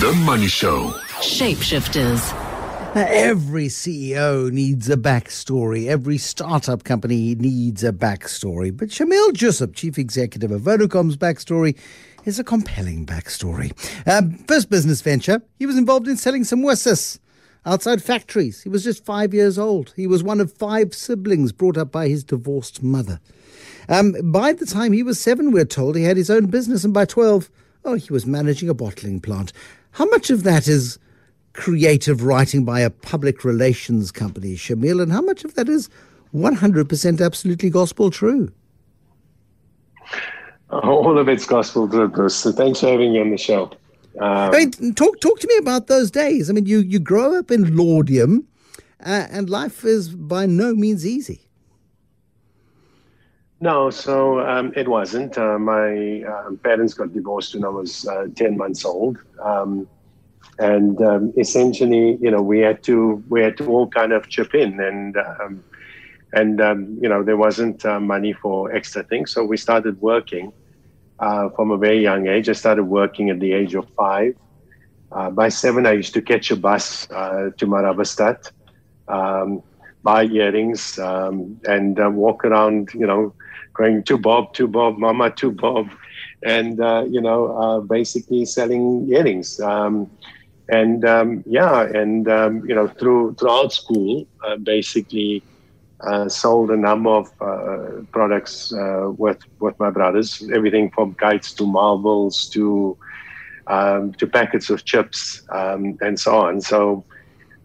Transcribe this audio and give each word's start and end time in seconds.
The 0.00 0.14
Money 0.24 0.46
Show. 0.46 0.92
Shapeshifters. 1.20 2.32
Now, 2.94 3.04
every 3.06 3.66
CEO 3.66 4.50
needs 4.50 4.88
a 4.88 4.96
backstory. 4.96 5.88
Every 5.88 6.16
startup 6.16 6.84
company 6.84 7.34
needs 7.34 7.84
a 7.84 7.92
backstory. 7.92 8.74
But 8.74 8.88
Shameel 8.88 9.32
Joosub, 9.32 9.74
chief 9.74 9.98
executive 9.98 10.52
of 10.52 10.62
Vodacom's 10.62 11.18
backstory, 11.18 11.76
is 12.24 12.38
a 12.38 12.44
compelling 12.44 13.04
backstory. 13.04 13.72
Um, 14.08 14.38
first 14.48 14.70
business 14.70 15.02
venture, 15.02 15.42
he 15.58 15.66
was 15.66 15.76
involved 15.76 16.08
in 16.08 16.16
selling 16.16 16.44
some 16.44 16.62
samosas 16.62 17.18
outside 17.66 18.02
factories. 18.02 18.62
He 18.62 18.70
was 18.70 18.82
just 18.82 19.04
five 19.04 19.34
years 19.34 19.58
old. 19.58 19.92
He 19.96 20.06
was 20.06 20.22
one 20.22 20.40
of 20.40 20.50
five 20.50 20.94
siblings 20.94 21.52
brought 21.52 21.76
up 21.76 21.92
by 21.92 22.08
his 22.08 22.24
divorced 22.24 22.82
mother. 22.82 23.20
Um, 23.86 24.14
by 24.32 24.54
the 24.54 24.64
time 24.64 24.92
he 24.92 25.02
was 25.02 25.20
seven, 25.20 25.50
we're 25.50 25.66
told, 25.66 25.94
he 25.94 26.04
had 26.04 26.16
his 26.16 26.30
own 26.30 26.46
business, 26.46 26.84
and 26.84 26.94
by 26.94 27.04
12, 27.04 27.50
oh, 27.84 27.94
he 27.94 28.10
was 28.14 28.24
managing 28.24 28.70
a 28.70 28.74
bottling 28.74 29.20
plant. 29.20 29.52
How 29.92 30.06
much 30.06 30.30
of 30.30 30.42
that 30.44 30.68
is 30.68 30.98
creative 31.52 32.22
writing 32.22 32.64
by 32.64 32.80
a 32.80 32.90
public 32.90 33.44
relations 33.44 34.10
company, 34.12 34.54
Shameel, 34.54 35.02
and 35.02 35.12
how 35.12 35.20
much 35.20 35.44
of 35.44 35.54
that 35.54 35.68
is 35.68 35.88
100% 36.34 37.24
absolutely 37.24 37.70
gospel 37.70 38.10
true? 38.10 38.52
All 40.70 41.18
of 41.18 41.28
it's 41.28 41.46
gospel 41.46 41.88
true, 41.88 42.08
Bruce. 42.08 42.36
So 42.36 42.52
thanks 42.52 42.80
for 42.80 42.86
having 42.86 43.12
me 43.12 43.20
on 43.20 43.30
the 43.30 43.38
show. 43.38 43.72
Um, 44.20 44.50
I 44.50 44.50
mean, 44.50 44.94
talk 44.94 45.20
talk 45.20 45.38
to 45.40 45.48
me 45.48 45.56
about 45.58 45.86
those 45.86 46.10
days. 46.10 46.50
I 46.50 46.52
mean, 46.52 46.66
you 46.66 46.78
you 46.80 46.98
grow 46.98 47.38
up 47.38 47.50
in 47.50 47.76
Laudium, 47.76 48.44
uh, 49.04 49.26
and 49.30 49.48
life 49.48 49.84
is 49.84 50.14
by 50.14 50.46
no 50.46 50.74
means 50.74 51.06
easy. 51.06 51.49
No, 53.60 53.90
so 53.90 54.40
um, 54.40 54.72
it 54.74 54.88
wasn't. 54.88 55.36
Uh, 55.36 55.58
my 55.58 56.22
uh, 56.22 56.50
parents 56.64 56.94
got 56.94 57.12
divorced 57.12 57.54
when 57.54 57.64
I 57.64 57.68
was 57.68 58.06
uh, 58.06 58.26
10 58.34 58.56
months 58.56 58.84
old. 58.84 59.18
Um, 59.42 59.86
and 60.58 61.00
um, 61.02 61.32
essentially, 61.38 62.18
you 62.20 62.30
know, 62.30 62.42
we 62.42 62.60
had 62.60 62.82
to 62.84 63.22
we 63.28 63.42
had 63.42 63.56
to 63.58 63.66
all 63.68 63.88
kind 63.88 64.12
of 64.12 64.28
chip 64.28 64.54
in, 64.54 64.80
and 64.80 65.16
um, 65.16 65.64
and 66.32 66.60
um, 66.60 66.98
you 67.00 67.08
know, 67.08 67.22
there 67.22 67.36
wasn't 67.36 67.84
uh, 67.84 68.00
money 68.00 68.32
for 68.32 68.72
extra 68.72 69.02
things, 69.02 69.32
so 69.32 69.44
we 69.44 69.56
started 69.56 70.00
working 70.00 70.52
uh, 71.18 71.48
from 71.50 71.70
a 71.70 71.78
very 71.78 72.00
young 72.02 72.26
age. 72.28 72.48
I 72.48 72.52
started 72.52 72.84
working 72.84 73.30
at 73.30 73.40
the 73.40 73.52
age 73.52 73.74
of 73.74 73.88
five. 73.96 74.34
Uh, 75.12 75.30
by 75.30 75.48
seven, 75.48 75.86
I 75.86 75.92
used 75.92 76.14
to 76.14 76.22
catch 76.22 76.50
a 76.50 76.56
bus 76.56 77.06
to 77.06 77.66
Marabastad, 77.66 78.50
um, 79.08 79.62
buy 80.02 80.24
earrings, 80.24 80.98
and 80.98 82.16
walk 82.16 82.44
around, 82.44 82.90
you 82.94 83.06
know 83.06 83.34
going 83.80 84.02
to 84.04 84.18
Bob, 84.18 84.52
to 84.54 84.66
Bob, 84.68 84.98
Mama, 84.98 85.30
to 85.40 85.50
Bob, 85.50 85.86
and 86.44 86.80
uh, 86.80 87.04
you 87.08 87.20
know, 87.20 87.40
uh, 87.62 87.80
basically 87.80 88.44
selling 88.44 89.08
earrings. 89.10 89.58
Um, 89.60 90.10
and 90.68 91.04
um, 91.04 91.42
yeah, 91.46 91.82
and 92.00 92.28
um, 92.28 92.62
you 92.68 92.74
know, 92.74 92.88
through 92.98 93.34
throughout 93.38 93.72
school, 93.72 94.26
uh, 94.46 94.56
basically 94.56 95.44
uh, 96.06 96.28
sold 96.28 96.70
a 96.70 96.76
number 96.76 97.10
of 97.10 97.26
uh, 97.40 98.02
products 98.12 98.72
uh, 98.72 99.10
with 99.22 99.38
with 99.60 99.74
my 99.78 99.90
brothers. 99.90 100.42
Everything 100.54 100.90
from 100.94 101.14
kites 101.14 101.54
to 101.54 101.66
marbles 101.66 102.48
to 102.54 102.96
um, 103.66 104.12
to 104.18 104.26
packets 104.26 104.70
of 104.70 104.84
chips 104.84 105.42
um, 105.50 105.96
and 106.00 106.18
so 106.18 106.36
on. 106.36 106.60
So 106.60 107.04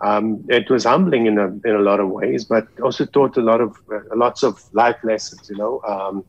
um, 0.05 0.45
it 0.49 0.69
was 0.69 0.83
humbling 0.85 1.25
in 1.25 1.37
a 1.39 1.47
in 1.69 1.75
a 1.75 1.79
lot 1.89 1.99
of 1.99 2.09
ways, 2.09 2.45
but 2.45 2.67
also 2.83 3.05
taught 3.05 3.37
a 3.37 3.41
lot 3.41 3.61
of 3.61 3.75
uh, 3.91 3.99
lots 4.15 4.43
of 4.43 4.61
life 4.73 4.97
lessons. 5.03 5.49
You 5.49 5.57
know, 5.57 5.81
um, 5.87 6.23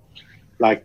like 0.59 0.85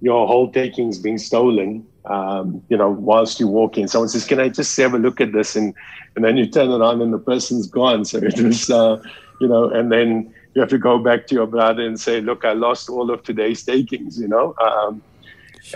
your 0.00 0.26
whole 0.26 0.50
takings 0.50 0.98
being 0.98 1.18
stolen. 1.18 1.86
Um, 2.04 2.62
you 2.68 2.76
know, 2.76 2.90
whilst 2.90 3.38
you 3.38 3.46
walk 3.48 3.78
in, 3.78 3.88
someone 3.88 4.08
says, 4.08 4.24
"Can 4.24 4.40
I 4.40 4.48
just 4.48 4.76
have 4.78 4.94
a 4.94 4.98
look 4.98 5.20
at 5.20 5.32
this?" 5.32 5.56
and 5.56 5.74
and 6.16 6.24
then 6.24 6.36
you 6.36 6.46
turn 6.46 6.70
around 6.70 7.02
and 7.02 7.12
the 7.12 7.18
person's 7.18 7.68
gone. 7.68 8.04
So 8.12 8.18
it 8.18 8.40
was, 8.40 8.70
uh, 8.70 9.00
you 9.40 9.48
know, 9.48 9.68
and 9.68 9.92
then 9.92 10.32
you 10.54 10.60
have 10.60 10.70
to 10.70 10.78
go 10.78 10.98
back 10.98 11.26
to 11.28 11.34
your 11.34 11.46
brother 11.46 11.82
and 11.86 12.00
say, 12.00 12.20
"Look, 12.20 12.44
I 12.44 12.52
lost 12.54 12.88
all 12.88 13.10
of 13.10 13.22
today's 13.22 13.62
takings." 13.64 14.18
You 14.18 14.28
know, 14.28 14.54
um, 14.64 15.02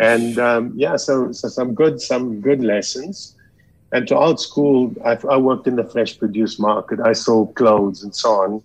and 0.00 0.39
um, 0.39 0.72
yeah, 0.77 0.97
so 0.97 1.33
so 1.33 1.49
some 1.49 1.75
good 1.75 2.00
some 2.00 2.41
good 2.41 2.62
lessons. 2.62 3.35
And 3.92 4.06
to 4.08 4.14
throughout 4.14 4.41
school, 4.41 4.94
I've, 5.04 5.24
i 5.26 5.36
worked 5.36 5.66
in 5.66 5.76
the 5.76 5.84
fresh 5.84 6.19
produce 6.19 6.58
market. 6.58 6.98
I 7.00 7.12
sold 7.12 7.54
clothes 7.54 8.02
and 8.02 8.14
so 8.14 8.30
on. 8.30 8.62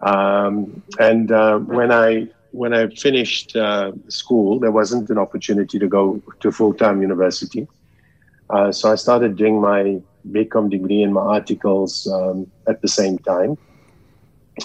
Um, 0.00 0.82
and 0.98 1.30
uh, 1.30 1.58
when 1.58 1.92
I 1.92 2.28
when 2.52 2.72
I 2.72 2.88
finished 2.88 3.54
uh, 3.56 3.92
school, 4.08 4.58
there 4.58 4.72
wasn't 4.72 5.10
an 5.10 5.18
opportunity 5.18 5.78
to 5.78 5.86
go 5.86 6.22
to 6.40 6.50
full 6.50 6.72
time 6.72 7.02
university. 7.02 7.68
Uh, 8.48 8.72
so 8.72 8.90
I 8.90 8.94
started 8.94 9.36
doing 9.36 9.60
my 9.60 10.00
BCom 10.30 10.70
degree 10.70 11.02
and 11.02 11.12
my 11.12 11.20
articles 11.20 12.06
um, 12.06 12.50
at 12.66 12.80
the 12.80 12.88
same 12.88 13.18
time. 13.18 13.58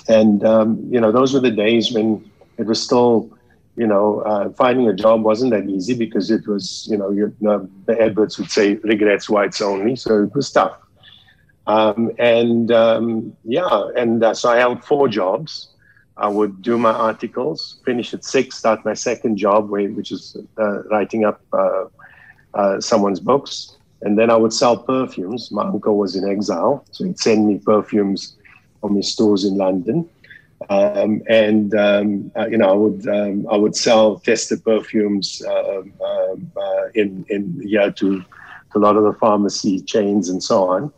And 0.07 0.44
um, 0.45 0.88
you 0.89 1.00
know, 1.00 1.11
those 1.11 1.33
were 1.33 1.41
the 1.41 1.51
days 1.51 1.91
when 1.91 2.31
it 2.57 2.65
was 2.65 2.81
still 2.81 3.29
you 3.75 3.88
know, 3.88 4.19
uh, 4.22 4.51
finding 4.51 4.88
a 4.88 4.94
job 4.94 5.23
wasn't 5.23 5.51
that 5.51 5.67
easy 5.67 5.95
because 5.95 6.29
it 6.29 6.47
was, 6.47 6.88
you 6.89 6.97
know, 6.97 7.09
you 7.09 7.34
know, 7.39 7.67
the 7.85 8.00
adverts 8.00 8.38
would 8.38 8.51
say 8.51 8.75
regrets 8.75 9.29
whites 9.29 9.61
only, 9.61 9.95
so 9.95 10.23
it 10.23 10.35
was 10.35 10.51
tough. 10.51 10.78
Um, 11.66 12.12
and 12.19 12.72
um, 12.72 13.35
yeah, 13.44 13.89
and 13.95 14.23
uh, 14.23 14.33
so 14.33 14.50
I 14.50 14.57
held 14.57 14.83
four 14.83 15.07
jobs. 15.07 15.69
I 16.17 16.28
would 16.28 16.62
do 16.62 16.78
my 16.78 16.91
articles, 16.91 17.81
finish 17.85 18.13
at 18.13 18.23
six, 18.23 18.57
start 18.57 18.85
my 18.85 18.94
second 18.94 19.38
job, 19.38 19.69
which 19.69 20.12
is 20.12 20.38
uh, 20.59 20.83
writing 20.83 21.25
up 21.25 21.41
uh, 21.51 21.85
uh, 22.53 22.79
someone's 22.79 23.19
books, 23.19 23.78
and 24.03 24.19
then 24.19 24.29
I 24.29 24.35
would 24.35 24.53
sell 24.53 24.78
perfumes. 24.78 25.51
My 25.51 25.63
uncle 25.63 25.97
was 25.97 26.16
in 26.16 26.29
exile, 26.29 26.85
so 26.91 27.06
he'd 27.06 27.17
send 27.17 27.47
me 27.47 27.57
perfumes 27.57 28.35
from 28.81 28.95
his 28.95 29.12
stores 29.12 29.44
in 29.45 29.56
London. 29.56 30.07
Um, 30.69 31.22
and 31.28 31.74
um, 31.75 32.31
uh, 32.35 32.47
you 32.47 32.57
know, 32.57 32.69
I 32.69 32.74
would 32.74 33.07
um, 33.07 33.47
I 33.51 33.57
would 33.57 33.75
sell 33.75 34.19
tested 34.19 34.63
perfumes 34.63 35.41
uh, 35.46 35.79
um, 35.79 36.51
uh, 36.56 36.85
in 36.94 37.25
in 37.29 37.62
yeah 37.63 37.90
to, 37.90 38.19
to 38.22 38.25
a 38.75 38.79
lot 38.79 38.96
of 38.96 39.03
the 39.03 39.13
pharmacy 39.13 39.81
chains 39.81 40.29
and 40.29 40.44
so 40.44 40.63
on, 40.69 40.94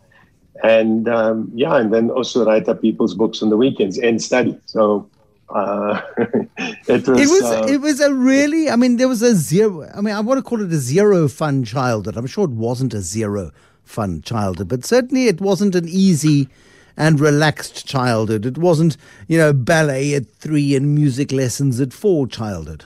and 0.64 1.08
um, 1.08 1.52
yeah, 1.54 1.78
and 1.78 1.94
then 1.94 2.10
also 2.10 2.46
write 2.46 2.68
up 2.68 2.82
people's 2.82 3.14
books 3.14 3.42
on 3.42 3.50
the 3.50 3.58
weekends 3.58 3.98
and 3.98 4.22
study. 4.22 4.60
So 4.66 5.10
uh, 5.50 6.02
it 6.58 7.08
was. 7.08 7.20
It 7.20 7.30
was. 7.30 7.44
Uh, 7.44 7.66
it 7.68 7.82
was 7.82 8.00
a 8.02 8.14
really. 8.14 8.70
I 8.70 8.76
mean, 8.76 8.98
there 8.98 9.08
was 9.08 9.22
a 9.22 9.36
zero. 9.36 9.90
I 9.94 10.02
mean, 10.02 10.16
I 10.16 10.20
want 10.20 10.38
to 10.38 10.44
call 10.44 10.62
it 10.62 10.72
a 10.72 10.78
zero 10.78 11.28
fun 11.28 11.64
childhood. 11.64 12.18
I'm 12.18 12.28
sure 12.28 12.46
it 12.46 12.52
wasn't 12.52 12.94
a 12.94 13.02
zero 13.02 13.52
fun 13.84 14.22
childhood, 14.22 14.68
but 14.68 14.84
certainly 14.86 15.28
it 15.28 15.40
wasn't 15.40 15.76
an 15.76 15.88
easy 15.88 16.50
and 16.98 17.20
relaxed 17.20 17.88
childhood. 17.88 18.46
It 18.46 18.58
wasn't, 18.58 18.98
you 19.28 19.38
know, 19.38 19.54
ballet 19.54 20.14
at 20.14 20.28
three 20.28 20.76
and 20.76 20.96
music 20.96 21.32
lessons 21.32 21.80
at 21.80 21.94
four 21.94 22.28
childhood. 22.28 22.86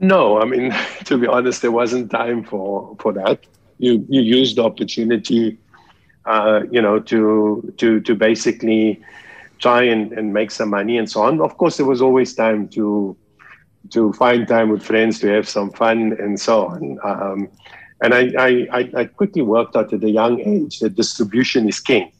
No, 0.00 0.40
I 0.40 0.44
mean, 0.44 0.74
to 1.04 1.16
be 1.16 1.26
honest, 1.26 1.62
there 1.62 1.72
wasn't 1.72 2.10
time 2.10 2.44
for, 2.44 2.96
for 2.98 3.12
that. 3.12 3.40
You 3.78 4.04
you 4.08 4.20
used 4.20 4.56
the 4.56 4.64
opportunity, 4.64 5.58
uh, 6.26 6.60
you 6.70 6.80
know, 6.80 7.00
to 7.00 7.74
to 7.78 8.00
to 8.00 8.14
basically 8.14 9.02
try 9.58 9.82
and, 9.82 10.12
and 10.12 10.32
make 10.32 10.50
some 10.50 10.70
money 10.70 10.98
and 10.98 11.10
so 11.10 11.22
on. 11.22 11.40
Of 11.40 11.56
course, 11.56 11.76
there 11.78 11.86
was 11.86 12.02
always 12.02 12.34
time 12.34 12.68
to 12.70 13.16
to 13.90 14.12
find 14.12 14.46
time 14.46 14.68
with 14.68 14.82
friends 14.82 15.18
to 15.20 15.28
have 15.28 15.48
some 15.48 15.70
fun 15.70 16.16
and 16.20 16.38
so 16.40 16.66
on. 16.66 16.98
Um, 17.02 17.48
and 18.02 18.14
I, 18.14 18.66
I, 18.78 18.90
I 18.96 19.04
quickly 19.04 19.42
worked 19.42 19.76
out 19.76 19.92
at 19.92 20.02
a 20.02 20.10
young 20.10 20.40
age 20.40 20.80
that 20.80 20.96
distribution 20.96 21.68
is 21.68 21.78
king. 21.80 22.12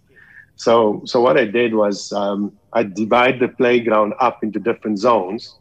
So, 0.56 1.02
so 1.04 1.20
what 1.20 1.36
I 1.36 1.44
did 1.44 1.74
was 1.74 2.12
um, 2.12 2.52
I 2.72 2.84
divide 2.84 3.40
the 3.40 3.48
playground 3.48 4.14
up 4.20 4.44
into 4.44 4.58
different 4.60 4.98
zones, 4.98 5.56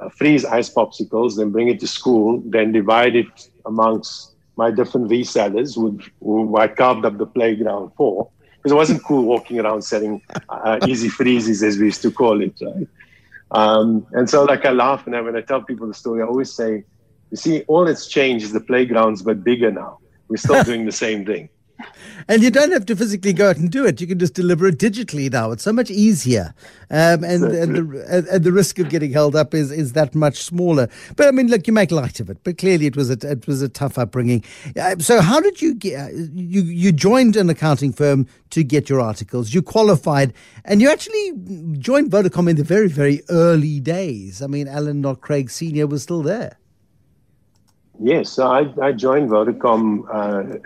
uh, 0.00 0.10
freeze 0.10 0.44
ice 0.44 0.68
popsicles, 0.68 1.36
then 1.36 1.50
bring 1.50 1.68
it 1.68 1.80
to 1.80 1.86
school, 1.86 2.42
then 2.46 2.72
divide 2.72 3.16
it 3.16 3.48
amongst 3.64 4.34
my 4.56 4.70
different 4.70 5.08
resellers 5.10 5.74
who, 5.74 5.98
who 6.20 6.56
I 6.58 6.68
carved 6.68 7.04
up 7.04 7.16
the 7.16 7.26
playground 7.26 7.92
for. 7.96 8.30
Because 8.56 8.72
it 8.72 8.76
wasn't 8.76 9.04
cool 9.04 9.24
walking 9.24 9.60
around 9.60 9.82
selling 9.82 10.22
uh, 10.48 10.78
easy 10.86 11.08
freezes, 11.08 11.62
as 11.62 11.78
we 11.78 11.86
used 11.86 12.02
to 12.02 12.10
call 12.10 12.40
it, 12.40 12.58
right? 12.62 12.88
Um, 13.50 14.06
and 14.12 14.28
so, 14.28 14.44
like, 14.44 14.64
I 14.64 14.70
laugh 14.70 15.06
and 15.06 15.14
I, 15.14 15.20
when 15.20 15.36
I 15.36 15.42
tell 15.42 15.62
people 15.62 15.86
the 15.86 15.94
story, 15.94 16.22
I 16.22 16.26
always 16.26 16.52
say, 16.52 16.84
you 17.34 17.36
see, 17.36 17.62
all 17.66 17.84
that's 17.84 18.06
changed 18.06 18.44
is 18.44 18.52
the 18.52 18.60
playground's 18.60 19.20
but 19.20 19.42
bigger 19.42 19.72
now. 19.72 19.98
We're 20.28 20.36
still 20.36 20.62
doing 20.70 20.86
the 20.86 20.92
same 20.92 21.26
thing. 21.26 21.48
And 22.28 22.44
you 22.44 22.50
don't 22.52 22.70
have 22.70 22.86
to 22.86 22.94
physically 22.94 23.32
go 23.32 23.50
out 23.50 23.56
and 23.56 23.72
do 23.72 23.84
it. 23.84 24.00
You 24.00 24.06
can 24.06 24.20
just 24.20 24.34
deliver 24.34 24.68
it 24.68 24.78
digitally 24.78 25.28
now. 25.32 25.50
It's 25.50 25.64
so 25.64 25.72
much 25.72 25.90
easier, 25.90 26.54
um, 26.90 27.24
and 27.24 27.42
and 27.42 27.74
the, 27.74 28.26
and 28.30 28.44
the 28.44 28.52
risk 28.52 28.78
of 28.78 28.88
getting 28.88 29.12
held 29.12 29.34
up 29.34 29.52
is, 29.52 29.72
is 29.72 29.94
that 29.94 30.14
much 30.14 30.44
smaller. 30.44 30.88
But 31.16 31.26
I 31.26 31.32
mean, 31.32 31.48
look, 31.48 31.66
you 31.66 31.72
make 31.72 31.90
light 31.90 32.20
of 32.20 32.30
it. 32.30 32.38
But 32.44 32.56
clearly, 32.56 32.86
it 32.86 32.96
was 32.96 33.10
a 33.10 33.18
it 33.28 33.48
was 33.48 33.62
a 33.62 33.68
tough 33.68 33.98
upbringing. 33.98 34.44
Uh, 34.80 34.96
so, 35.00 35.20
how 35.20 35.40
did 35.40 35.60
you 35.60 35.74
get? 35.74 36.00
Uh, 36.00 36.08
you 36.32 36.62
you 36.62 36.92
joined 36.92 37.34
an 37.34 37.50
accounting 37.50 37.92
firm 37.92 38.28
to 38.50 38.62
get 38.62 38.88
your 38.88 39.00
articles. 39.00 39.52
You 39.52 39.60
qualified, 39.60 40.32
and 40.64 40.80
you 40.80 40.88
actually 40.88 41.32
joined 41.78 42.12
Vodacom 42.12 42.48
in 42.48 42.56
the 42.56 42.64
very 42.64 42.88
very 42.88 43.22
early 43.28 43.80
days. 43.80 44.40
I 44.40 44.46
mean, 44.46 44.68
Alan 44.68 45.00
Knott-Craig 45.00 45.50
Senior 45.50 45.88
was 45.88 46.04
still 46.04 46.22
there. 46.22 46.58
Yes, 48.00 48.38
I, 48.38 48.72
I 48.82 48.92
joined 48.92 49.30
Vodacom 49.30 50.04
uh, 50.08 50.12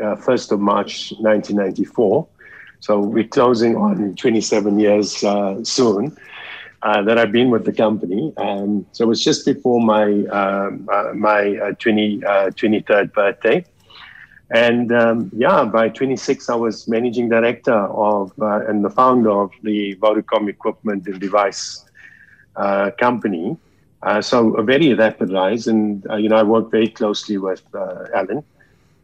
uh, 0.03 0.17
1st 0.17 0.53
of 0.53 0.61
March 0.61 1.13
1994. 1.19 2.27
So 2.81 3.01
we're 3.01 3.29
closing 3.29 3.77
on 3.77 4.15
27 4.17 4.79
years 4.79 5.23
uh, 5.23 5.63
soon 5.63 6.17
uh, 6.83 7.03
that 7.03 7.19
I've 7.19 7.33
been 7.33 7.51
with 7.51 7.67
the 7.67 7.73
company. 7.73 8.33
Um, 8.39 8.87
so 8.93 9.05
it 9.05 9.09
was 9.09 9.23
just 9.23 9.45
before 9.45 9.81
my 9.81 10.05
um, 10.27 10.89
uh, 10.91 11.13
my 11.15 11.75
20, 11.79 12.21
23rd 12.21 13.13
birthday. 13.13 13.65
And 14.51 14.91
um, 14.93 15.31
yeah, 15.37 15.65
by 15.65 15.91
26, 15.91 16.49
I 16.49 16.55
was 16.55 16.89
managing 16.89 17.29
director 17.29 17.75
of 17.75 18.33
and 18.39 18.83
the 18.83 18.91
founder 18.91 19.31
of 19.39 19.51
the 19.63 19.97
Vodacom 19.97 20.49
Equipment 20.49 21.07
and 21.07 21.21
Device 21.21 21.85
company. 22.99 23.59
Uh, 24.03 24.23
so 24.23 24.55
a 24.55 24.63
very 24.63 24.95
rapid 24.95 25.33
rise, 25.33 25.67
and 25.67 26.09
uh, 26.09 26.17
you 26.17 26.29
know 26.29 26.37
I 26.37 26.43
worked 26.43 26.71
very 26.71 26.89
closely 26.89 27.37
with 27.37 27.63
uh, 27.75 28.05
Alan. 28.15 28.45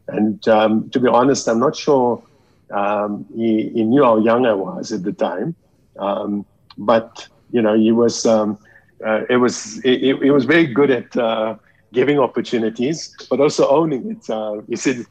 And 0.07 0.47
um, 0.49 0.91
to 0.91 1.01
be 1.01 1.09
honest, 1.09 1.49
I'm 1.49 1.59
not 1.59 1.75
sure 1.75 2.23
um, 2.71 3.27
he, 3.35 3.71
he, 3.71 3.83
knew 3.85 4.05
how 4.05 4.19
young 4.19 4.47
I 4.47 4.53
was 4.53 4.93
at 4.93 5.03
the 5.03 5.13
time, 5.13 5.55
um, 5.99 6.45
but 6.79 7.27
you 7.51 7.63
know 7.63 7.75
he 7.75 7.93
was. 7.93 8.27
Um, 8.27 8.59
uh, 9.05 9.23
it 9.29 9.37
was 9.37 9.81
it, 9.85 10.33
was 10.33 10.45
very 10.45 10.67
good 10.67 10.91
at 10.91 11.15
uh, 11.17 11.57
giving 11.93 12.19
opportunities, 12.19 13.15
but 13.29 13.41
also 13.41 13.69
owning 13.69 14.13
it. 14.13 14.31
Uh, 14.31 14.61
he 14.69 14.77
said 14.77 15.05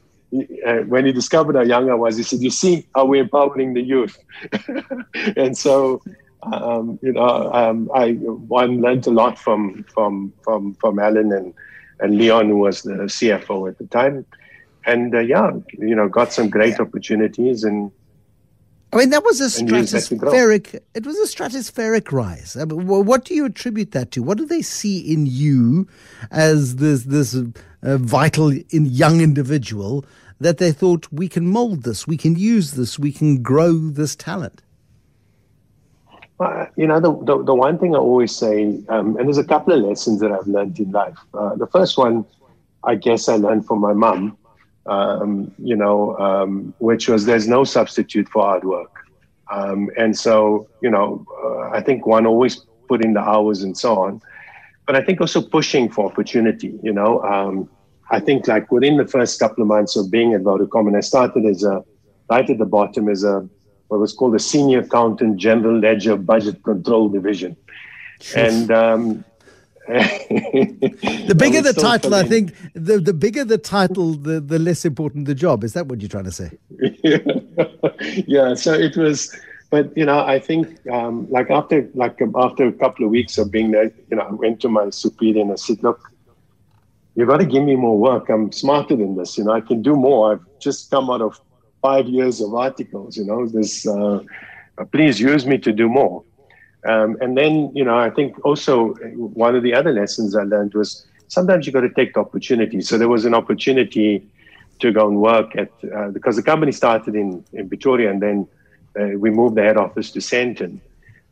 when 0.88 1.06
he 1.06 1.12
discovered 1.12 1.56
how 1.56 1.62
young 1.62 1.90
I 1.92 1.94
was, 1.94 2.18
he 2.18 2.24
said, 2.24 2.40
"You 2.40 2.50
see 2.50 2.88
how 2.96 3.06
we're 3.06 3.22
empowering 3.22 3.74
the 3.74 3.82
youth," 3.82 4.18
and 5.36 5.56
so 5.56 6.02
um, 6.52 7.00
you 7.02 7.14
know, 7.14 7.52
um, 7.54 7.90
I 7.94 8.14
one 8.14 8.82
learned 8.82 9.08
a 9.08 9.12
lot 9.12 9.38
from 9.38 9.84
from 9.84 10.34
from 10.42 10.74
from 10.76 11.00
Alan 11.00 11.32
and 11.32 11.54
and 12.00 12.18
Leon, 12.18 12.50
who 12.50 12.58
was 12.58 12.84
the 12.84 12.94
CFO 12.94 13.70
at 13.70 13.78
the 13.78 13.88
time, 13.88 14.26
and 14.86 15.16
uh, 15.16 15.20
yeah, 15.20 15.52
you 15.78 15.96
know, 15.96 16.08
got 16.08 16.34
some 16.34 16.50
great 16.50 16.80
opportunities 16.80 17.64
and. 17.64 17.92
I 18.92 18.98
mean, 18.98 19.10
that 19.10 19.24
was 19.24 19.42
a 19.42 19.46
stratospheric. 19.46 20.80
It 20.94 21.04
was 21.04 21.18
a 21.18 21.26
stratospheric 21.36 22.12
rise. 22.12 22.56
I 22.56 22.66
mean, 22.66 22.86
what 22.86 23.26
do 23.26 23.34
you 23.34 23.46
attribute 23.46 23.92
that 23.94 24.12
to? 24.12 24.22
What 24.22 24.38
do 24.38 24.46
they 24.46 24.62
see 24.62 25.00
in 25.00 25.26
you 25.26 25.88
as 26.30 26.76
this 26.76 27.06
this 27.06 27.36
uh, 27.36 27.98
vital 27.98 28.52
in 28.52 28.86
young 28.86 29.20
individual 29.20 30.06
that 30.40 30.60
they 30.60 30.72
thought 30.72 31.08
we 31.12 31.28
can 31.28 31.48
mold 31.48 31.82
this, 31.82 32.06
we 32.06 32.18
can 32.18 32.36
use 32.36 32.74
this, 32.74 33.00
we 33.00 33.12
can 33.12 33.42
grow 33.42 33.74
this 33.74 34.16
talent? 34.16 34.62
Uh, 36.40 36.66
you 36.76 36.88
know, 36.88 37.00
the, 37.00 37.12
the, 37.24 37.44
the, 37.44 37.56
one 37.56 37.78
thing 37.78 37.96
I 37.96 38.00
always 38.00 38.36
say, 38.36 38.82
um, 38.90 39.16
and 39.18 39.28
there's 39.28 39.38
a 39.38 39.44
couple 39.44 39.74
of 39.74 39.82
lessons 39.82 40.20
that 40.20 40.32
I've 40.32 40.48
learned 40.48 40.80
in 40.80 40.92
life. 40.92 41.18
Uh, 41.34 41.56
the 41.56 41.68
first 41.68 41.98
one, 41.98 42.26
I 42.84 42.96
guess 42.96 43.30
I 43.30 43.36
learned 43.36 43.66
from 43.66 43.80
my 43.80 43.94
mom, 43.94 44.38
um, 44.88 45.54
you 45.58 45.76
know, 45.76 46.18
um, 46.18 46.74
which 46.80 47.08
was 47.08 47.26
there's 47.26 47.48
no 47.48 47.64
substitute 47.64 48.28
for 48.28 48.44
hard 48.44 48.64
work. 48.66 48.92
Um, 49.52 49.90
and 49.98 50.18
so, 50.18 50.68
you 50.82 50.90
know, 50.90 51.26
uh, 51.44 51.70
I 51.70 51.82
think 51.82 52.08
one 52.08 52.26
always 52.26 52.66
put 52.88 53.06
in 53.06 53.14
the 53.14 53.22
hours 53.22 53.62
and 53.62 53.78
so 53.78 54.00
on. 54.00 54.22
But 54.86 54.96
I 54.96 55.02
think 55.02 55.22
also 55.22 55.42
pushing 55.42 55.90
for 55.90 56.12
opportunity, 56.12 56.78
you 56.84 56.92
know. 56.92 57.22
Um, 57.24 57.70
I 58.12 58.20
think 58.20 58.48
like 58.48 58.72
within 58.72 58.98
the 58.98 59.08
first 59.08 59.40
couple 59.40 59.62
of 59.62 59.68
months 59.68 59.96
of 59.96 60.12
being 60.12 60.34
at 60.34 60.42
Vodacom, 60.42 60.88
and 60.88 60.98
I 60.98 61.00
started 61.00 61.46
as 61.46 61.64
a, 61.64 61.84
right 62.30 62.50
at 62.50 62.58
the 62.58 62.66
bottom 62.66 63.08
as 63.08 63.24
a 63.24 63.48
what 63.94 64.00
was 64.00 64.12
called 64.12 64.34
the 64.34 64.40
Senior 64.40 64.80
Accountant 64.80 65.38
General 65.38 65.78
Ledger 65.78 66.18
Budget 66.18 66.64
Control 66.64 67.10
Division. 67.10 67.56
And 68.36 68.72
um, 68.72 69.24
the 69.88 71.36
bigger 71.38 71.62
the 71.62 71.74
title, 71.74 72.16
I 72.16 72.24
think, 72.24 72.56
the, 72.74 72.98
the 72.98 73.14
bigger 73.14 73.46
the 73.46 73.60
title, 73.60 74.14
the, 74.14 74.40
the 74.40 74.58
less 74.58 74.84
important 74.84 75.28
the 75.28 75.36
job. 75.36 75.64
Is 75.64 75.74
that 75.74 75.86
what 75.86 76.02
you're 76.02 76.10
trying 76.10 76.24
to 76.24 76.32
say? 76.32 76.58
yeah. 78.26 78.56
So 78.56 78.74
it 78.74 78.98
was, 78.98 79.40
but 79.70 79.96
you 79.96 80.08
know, 80.08 80.22
I 80.22 80.40
think 80.40 80.90
um, 80.90 81.30
like 81.30 81.52
after 81.52 81.88
like 81.94 82.20
after 82.36 82.66
a 82.66 82.74
couple 82.74 83.06
of 83.06 83.12
weeks 83.12 83.38
of 83.38 83.52
being 83.52 83.70
there, 83.70 83.92
you 84.10 84.18
know, 84.18 84.24
I 84.24 84.32
went 84.32 84.60
to 84.62 84.70
my 84.70 84.90
superior 84.90 85.44
and 85.44 85.52
I 85.52 85.56
said, 85.56 85.84
look, 85.84 86.12
you've 87.14 87.28
got 87.28 87.42
to 87.42 87.46
give 87.46 87.64
me 87.64 87.76
more 87.76 88.00
work. 88.00 88.28
I'm 88.30 88.52
smarter 88.52 88.96
than 88.96 89.18
this. 89.18 89.38
You 89.38 89.44
know, 89.44 89.52
I 89.52 89.62
can 89.62 89.84
do 89.84 89.96
more. 89.96 90.34
I've 90.34 90.60
just 90.60 90.90
come 90.90 91.12
out 91.12 91.22
of 91.22 91.40
five 91.84 92.08
years 92.08 92.42
of 92.42 92.56
articles. 92.56 93.18
You 93.18 93.26
know, 93.26 93.46
this. 93.48 93.88
Uh, 93.88 94.20
please 94.92 95.20
use 95.20 95.46
me 95.46 95.58
to 95.60 95.72
do 95.72 95.88
more. 95.88 96.24
Um, 96.86 97.18
and 97.22 97.38
then, 97.38 97.72
you 97.76 97.84
know, 97.84 97.98
I 97.98 98.10
think 98.10 98.44
also 98.44 98.94
one 99.46 99.56
of 99.56 99.64
the 99.64 99.74
other 99.74 99.94
lessons 99.94 100.36
I 100.36 100.44
learned 100.44 100.74
was 100.74 101.06
sometimes 101.28 101.66
you 101.66 101.72
got 101.72 101.82
to 101.82 101.90
take 101.90 102.14
the 102.14 102.20
opportunity. 102.20 102.82
So 102.82 102.98
there 102.98 103.08
was 103.08 103.26
an 103.26 103.34
opportunity 103.34 104.28
to 104.80 104.92
go 104.92 105.08
and 105.08 105.18
work 105.22 105.56
at 105.56 105.72
uh, 105.96 106.10
because 106.10 106.36
the 106.36 106.44
company 106.44 106.72
started 106.72 107.16
in 107.16 107.46
in 107.54 107.70
Pretoria 107.70 108.10
and 108.12 108.22
then 108.22 108.48
uh, 109.00 109.18
we 109.24 109.30
moved 109.30 109.56
the 109.56 109.64
head 109.64 109.78
office 109.78 110.12
to 110.12 110.20
Sandton. 110.20 110.80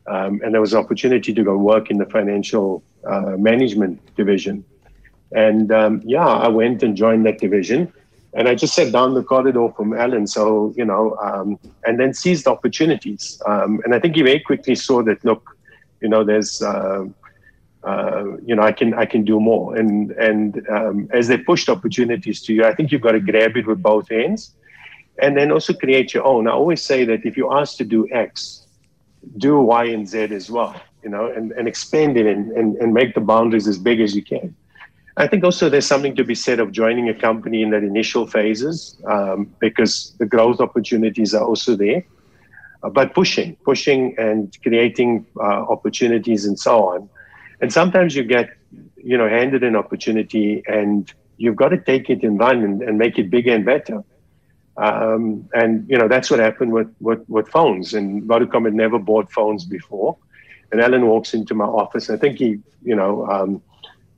Um, 0.06 0.40
and 0.42 0.52
there 0.54 0.60
was 0.60 0.72
an 0.72 0.80
opportunity 0.80 1.32
to 1.34 1.44
go 1.44 1.56
work 1.56 1.90
in 1.90 1.98
the 1.98 2.06
financial 2.06 2.82
uh, 3.04 3.36
management 3.36 4.00
division. 4.16 4.64
And 5.32 5.70
um, 5.70 6.02
yeah, 6.04 6.26
I 6.26 6.48
went 6.48 6.82
and 6.82 6.96
joined 6.96 7.24
that 7.26 7.38
division. 7.38 7.92
And 8.34 8.48
I 8.48 8.54
just 8.54 8.74
sat 8.74 8.92
down 8.92 9.14
the 9.14 9.22
corridor 9.22 9.68
from 9.76 9.92
Alan. 9.92 10.26
So, 10.26 10.72
you 10.76 10.84
know, 10.84 11.16
um, 11.16 11.58
and 11.86 12.00
then 12.00 12.14
seized 12.14 12.46
opportunities. 12.46 13.40
Um, 13.46 13.80
and 13.84 13.94
I 13.94 13.98
think 14.00 14.16
he 14.16 14.22
very 14.22 14.40
quickly 14.40 14.74
saw 14.74 15.02
that, 15.02 15.22
look, 15.24 15.56
you 16.00 16.08
know, 16.08 16.24
there's, 16.24 16.62
uh, 16.62 17.04
uh, 17.84 18.24
you 18.44 18.54
know, 18.54 18.62
I 18.62 18.72
can 18.72 18.94
I 18.94 19.06
can 19.06 19.24
do 19.24 19.38
more. 19.40 19.76
And 19.76 20.12
and 20.12 20.66
um, 20.68 21.08
as 21.12 21.28
they 21.28 21.36
pushed 21.36 21.68
opportunities 21.68 22.40
to 22.42 22.54
you, 22.54 22.64
I 22.64 22.74
think 22.74 22.90
you've 22.90 23.02
got 23.02 23.12
to 23.12 23.20
grab 23.20 23.56
it 23.56 23.66
with 23.66 23.82
both 23.82 24.08
hands, 24.08 24.54
and 25.18 25.36
then 25.36 25.52
also 25.52 25.72
create 25.72 26.14
your 26.14 26.24
own. 26.24 26.48
I 26.48 26.52
always 26.52 26.82
say 26.82 27.04
that 27.04 27.26
if 27.26 27.36
you're 27.36 27.56
asked 27.56 27.78
to 27.78 27.84
do 27.84 28.08
X, 28.12 28.66
do 29.38 29.60
Y 29.60 29.84
and 29.86 30.08
Z 30.08 30.18
as 30.32 30.50
well. 30.50 30.80
You 31.02 31.10
know, 31.10 31.26
and, 31.26 31.50
and 31.52 31.66
expand 31.66 32.16
it 32.16 32.26
and, 32.26 32.52
and, 32.52 32.76
and 32.76 32.94
make 32.94 33.16
the 33.16 33.20
boundaries 33.20 33.66
as 33.66 33.76
big 33.76 34.00
as 34.00 34.14
you 34.14 34.22
can. 34.22 34.54
I 35.16 35.26
think 35.26 35.44
also 35.44 35.68
there's 35.68 35.86
something 35.86 36.16
to 36.16 36.24
be 36.24 36.34
said 36.34 36.58
of 36.58 36.72
joining 36.72 37.08
a 37.08 37.14
company 37.14 37.62
in 37.62 37.70
that 37.70 37.82
initial 37.82 38.26
phases 38.26 38.96
um, 39.06 39.54
because 39.58 40.14
the 40.18 40.26
growth 40.26 40.60
opportunities 40.60 41.34
are 41.34 41.44
also 41.44 41.76
there. 41.76 42.04
Uh, 42.82 42.88
but 42.88 43.14
pushing, 43.14 43.54
pushing 43.56 44.14
and 44.18 44.56
creating 44.62 45.26
uh, 45.38 45.42
opportunities 45.42 46.46
and 46.46 46.58
so 46.58 46.84
on. 46.88 47.08
And 47.60 47.72
sometimes 47.72 48.16
you 48.16 48.24
get, 48.24 48.50
you 48.96 49.16
know, 49.16 49.28
handed 49.28 49.62
an 49.62 49.76
opportunity 49.76 50.62
and 50.66 51.12
you've 51.36 51.56
got 51.56 51.68
to 51.68 51.78
take 51.78 52.10
it 52.10 52.22
and 52.22 52.38
run 52.40 52.62
and, 52.62 52.82
and 52.82 52.98
make 52.98 53.18
it 53.18 53.30
bigger 53.30 53.54
and 53.54 53.64
better. 53.64 54.02
Um, 54.78 55.48
and, 55.52 55.88
you 55.88 55.98
know, 55.98 56.08
that's 56.08 56.30
what 56.30 56.40
happened 56.40 56.72
with, 56.72 56.92
with, 57.00 57.22
with 57.28 57.48
phones. 57.48 57.94
And 57.94 58.22
Vodacom 58.22 58.64
had 58.64 58.74
never 58.74 58.98
bought 58.98 59.30
phones 59.30 59.64
before. 59.64 60.16
And 60.72 60.80
Alan 60.80 61.06
walks 61.06 61.34
into 61.34 61.54
my 61.54 61.66
office. 61.66 62.08
I 62.08 62.16
think 62.16 62.38
he, 62.38 62.58
you 62.82 62.96
know, 62.96 63.26
um, 63.28 63.62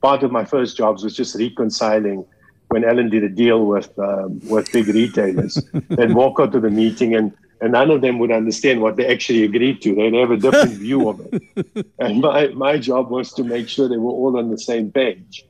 part 0.05 0.21
of 0.21 0.31
my 0.31 0.45
first 0.45 0.77
jobs 0.77 1.03
was 1.03 1.15
just 1.15 1.33
reconciling 1.35 2.23
when 2.67 2.83
Alan 2.83 3.09
did 3.09 3.23
a 3.23 3.29
deal 3.43 3.65
with 3.65 3.89
um, 3.97 4.39
with 4.53 4.71
big 4.71 4.87
retailers. 4.99 5.53
They'd 5.97 6.13
walk 6.13 6.39
out 6.41 6.51
to 6.55 6.59
the 6.59 6.73
meeting 6.83 7.15
and 7.15 7.27
and 7.61 7.71
none 7.71 7.89
of 7.95 8.01
them 8.01 8.19
would 8.19 8.33
understand 8.41 8.81
what 8.81 8.97
they 8.97 9.07
actually 9.15 9.43
agreed 9.49 9.81
to. 9.83 9.95
They'd 9.95 10.13
have 10.13 10.31
a 10.37 10.37
different 10.45 10.73
view 10.85 11.09
of 11.09 11.15
it. 11.25 11.87
And 11.99 12.19
my, 12.21 12.47
my 12.49 12.77
job 12.77 13.09
was 13.09 13.31
to 13.37 13.43
make 13.43 13.67
sure 13.73 13.87
they 13.87 14.03
were 14.05 14.15
all 14.21 14.37
on 14.37 14.51
the 14.51 14.57
same 14.57 14.91
page. 14.91 15.45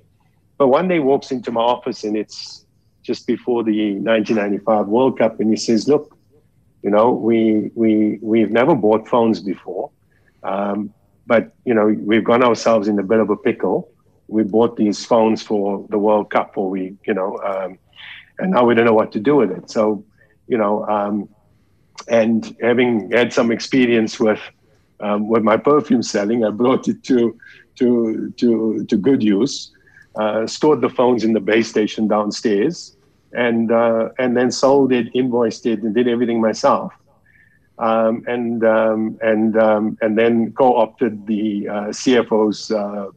But 0.59 0.67
one 0.67 0.87
day 0.87 0.99
walks 0.99 1.31
into 1.31 1.51
my 1.51 1.61
office 1.61 2.03
and 2.03 2.15
it's 2.15 2.63
just 3.01 3.25
before 3.25 3.63
the 3.63 3.79
1995 3.93 4.87
World 4.87 5.17
Cup 5.17 5.39
and 5.39 5.49
he 5.49 5.57
says, 5.57 5.87
look, 5.87 6.15
you 6.83 6.91
know, 6.91 7.09
we, 7.11 7.71
we, 7.73 8.19
we've 8.21 8.51
never 8.51 8.75
bought 8.75 9.07
phones 9.07 9.39
before. 9.39 9.89
Um, 10.43 10.93
but, 11.25 11.43
you 11.65 11.73
know, 11.73 11.87
we've 11.87 12.23
got 12.23 12.43
ourselves 12.43 12.87
in 12.87 12.99
a 12.99 13.03
bit 13.03 13.19
of 13.19 13.31
a 13.31 13.35
pickle 13.47 13.89
we 14.27 14.43
bought 14.43 14.77
these 14.77 15.05
phones 15.05 15.41
for 15.41 15.85
the 15.89 15.97
World 15.97 16.29
Cup, 16.29 16.53
or 16.57 16.69
we, 16.69 16.95
you 17.05 17.13
know, 17.13 17.37
um, 17.39 17.77
and 18.39 18.51
now 18.51 18.65
we 18.65 18.75
don't 18.75 18.85
know 18.85 18.93
what 18.93 19.11
to 19.13 19.19
do 19.19 19.35
with 19.35 19.51
it. 19.51 19.69
So, 19.69 20.03
you 20.47 20.57
know, 20.57 20.85
um, 20.87 21.29
and 22.07 22.55
having 22.61 23.11
had 23.11 23.33
some 23.33 23.51
experience 23.51 24.19
with 24.19 24.39
um, 24.99 25.27
with 25.27 25.43
my 25.43 25.57
perfume 25.57 26.03
selling, 26.03 26.43
I 26.43 26.49
brought 26.49 26.87
it 26.87 27.03
to 27.03 27.37
to 27.75 28.31
to 28.37 28.85
to 28.85 28.97
good 28.97 29.23
use. 29.23 29.71
Uh, 30.15 30.47
stored 30.47 30.79
the 30.79 30.89
phones 30.89 31.25
in 31.25 31.33
the 31.33 31.41
base 31.41 31.69
station 31.69 32.07
downstairs, 32.07 32.95
and 33.33 33.71
uh, 33.71 34.09
and 34.17 34.35
then 34.35 34.51
sold 34.51 34.91
it, 34.91 35.07
invoiced 35.13 35.65
it, 35.65 35.83
and 35.83 35.93
did 35.93 36.07
everything 36.07 36.39
myself. 36.39 36.93
Um, 37.77 38.23
and 38.27 38.63
um, 38.63 39.17
and 39.21 39.57
um, 39.57 39.97
and 40.01 40.17
then 40.17 40.53
co-opted 40.53 41.27
the 41.27 41.67
uh, 41.67 41.73
CFO's 41.87 42.71
uh, 42.71 43.09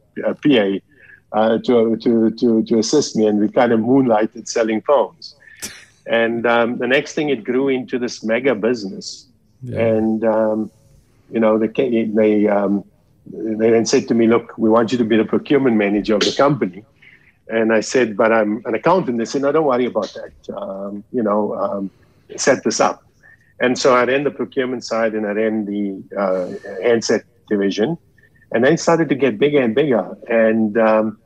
PA 0.43 0.79
uh, 1.31 1.57
to, 1.59 1.95
to, 1.97 2.31
to, 2.31 2.63
to 2.63 2.79
assist 2.79 3.15
me, 3.15 3.25
and 3.27 3.39
we 3.39 3.49
kind 3.49 3.71
of 3.71 3.79
moonlighted 3.79 4.47
selling 4.47 4.81
phones. 4.81 5.35
And 6.07 6.47
um, 6.47 6.79
the 6.79 6.87
next 6.87 7.13
thing, 7.13 7.29
it 7.29 7.43
grew 7.43 7.67
into 7.67 7.99
this 7.99 8.23
mega 8.23 8.55
business. 8.55 9.27
Yeah. 9.61 9.79
And, 9.79 10.23
um, 10.25 10.71
you 11.29 11.39
know, 11.39 11.59
they, 11.59 11.67
they, 11.67 12.47
um, 12.47 12.83
they 13.27 13.69
then 13.69 13.85
said 13.85 14.07
to 14.07 14.15
me, 14.15 14.25
look, 14.25 14.57
we 14.57 14.69
want 14.69 14.91
you 14.91 14.97
to 14.97 15.03
be 15.03 15.17
the 15.17 15.25
procurement 15.25 15.77
manager 15.77 16.15
of 16.15 16.21
the 16.21 16.33
company. 16.35 16.83
And 17.47 17.73
I 17.73 17.81
said, 17.81 18.17
but 18.17 18.31
I'm 18.31 18.63
an 18.65 18.75
accountant. 18.75 19.19
They 19.19 19.25
said, 19.25 19.41
no, 19.41 19.51
don't 19.51 19.65
worry 19.65 19.85
about 19.85 20.15
that. 20.15 20.55
Um, 20.55 21.03
you 21.11 21.21
know, 21.21 21.55
um, 21.55 21.91
set 22.37 22.63
this 22.63 22.79
up. 22.79 23.03
And 23.59 23.77
so 23.77 23.95
I 23.95 24.05
ran 24.05 24.23
the 24.23 24.31
procurement 24.31 24.83
side 24.83 25.13
and 25.13 25.25
I 25.25 25.31
ran 25.31 25.65
the 25.65 26.01
uh, 26.17 26.81
handset 26.81 27.23
division. 27.49 27.97
And 28.51 28.63
then 28.63 28.77
started 28.77 29.09
to 29.09 29.15
get 29.15 29.37
bigger 29.37 29.61
and 29.61 29.75
bigger. 29.75 30.17
And 30.27 30.77
um, 30.77 31.19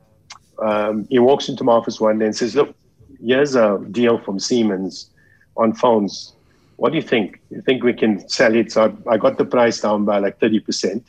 um, 0.60 1.08
he 1.10 1.20
walks 1.20 1.50
into 1.50 1.64
my 1.64 1.74
office 1.74 2.00
one 2.00 2.20
day 2.20 2.26
and 2.26 2.36
says, 2.36 2.56
Look, 2.56 2.76
here's 3.24 3.56
a 3.56 3.80
deal 3.92 4.20
from 4.20 4.40
Siemens 4.40 5.10
on 5.56 5.74
phones. 5.74 6.34
What 6.78 6.92
do 6.92 6.98
you 6.98 7.02
think? 7.02 7.40
You 7.50 7.62
think 7.62 7.84
we 7.84 7.94
can 7.94 8.28
sell 8.28 8.56
it? 8.56 8.72
So 8.72 8.96
I, 9.08 9.14
I 9.14 9.18
got 9.18 9.38
the 9.38 9.46
price 9.46 9.80
down 9.80 10.06
by 10.06 10.20
like 10.20 10.40
30%. 10.40 11.04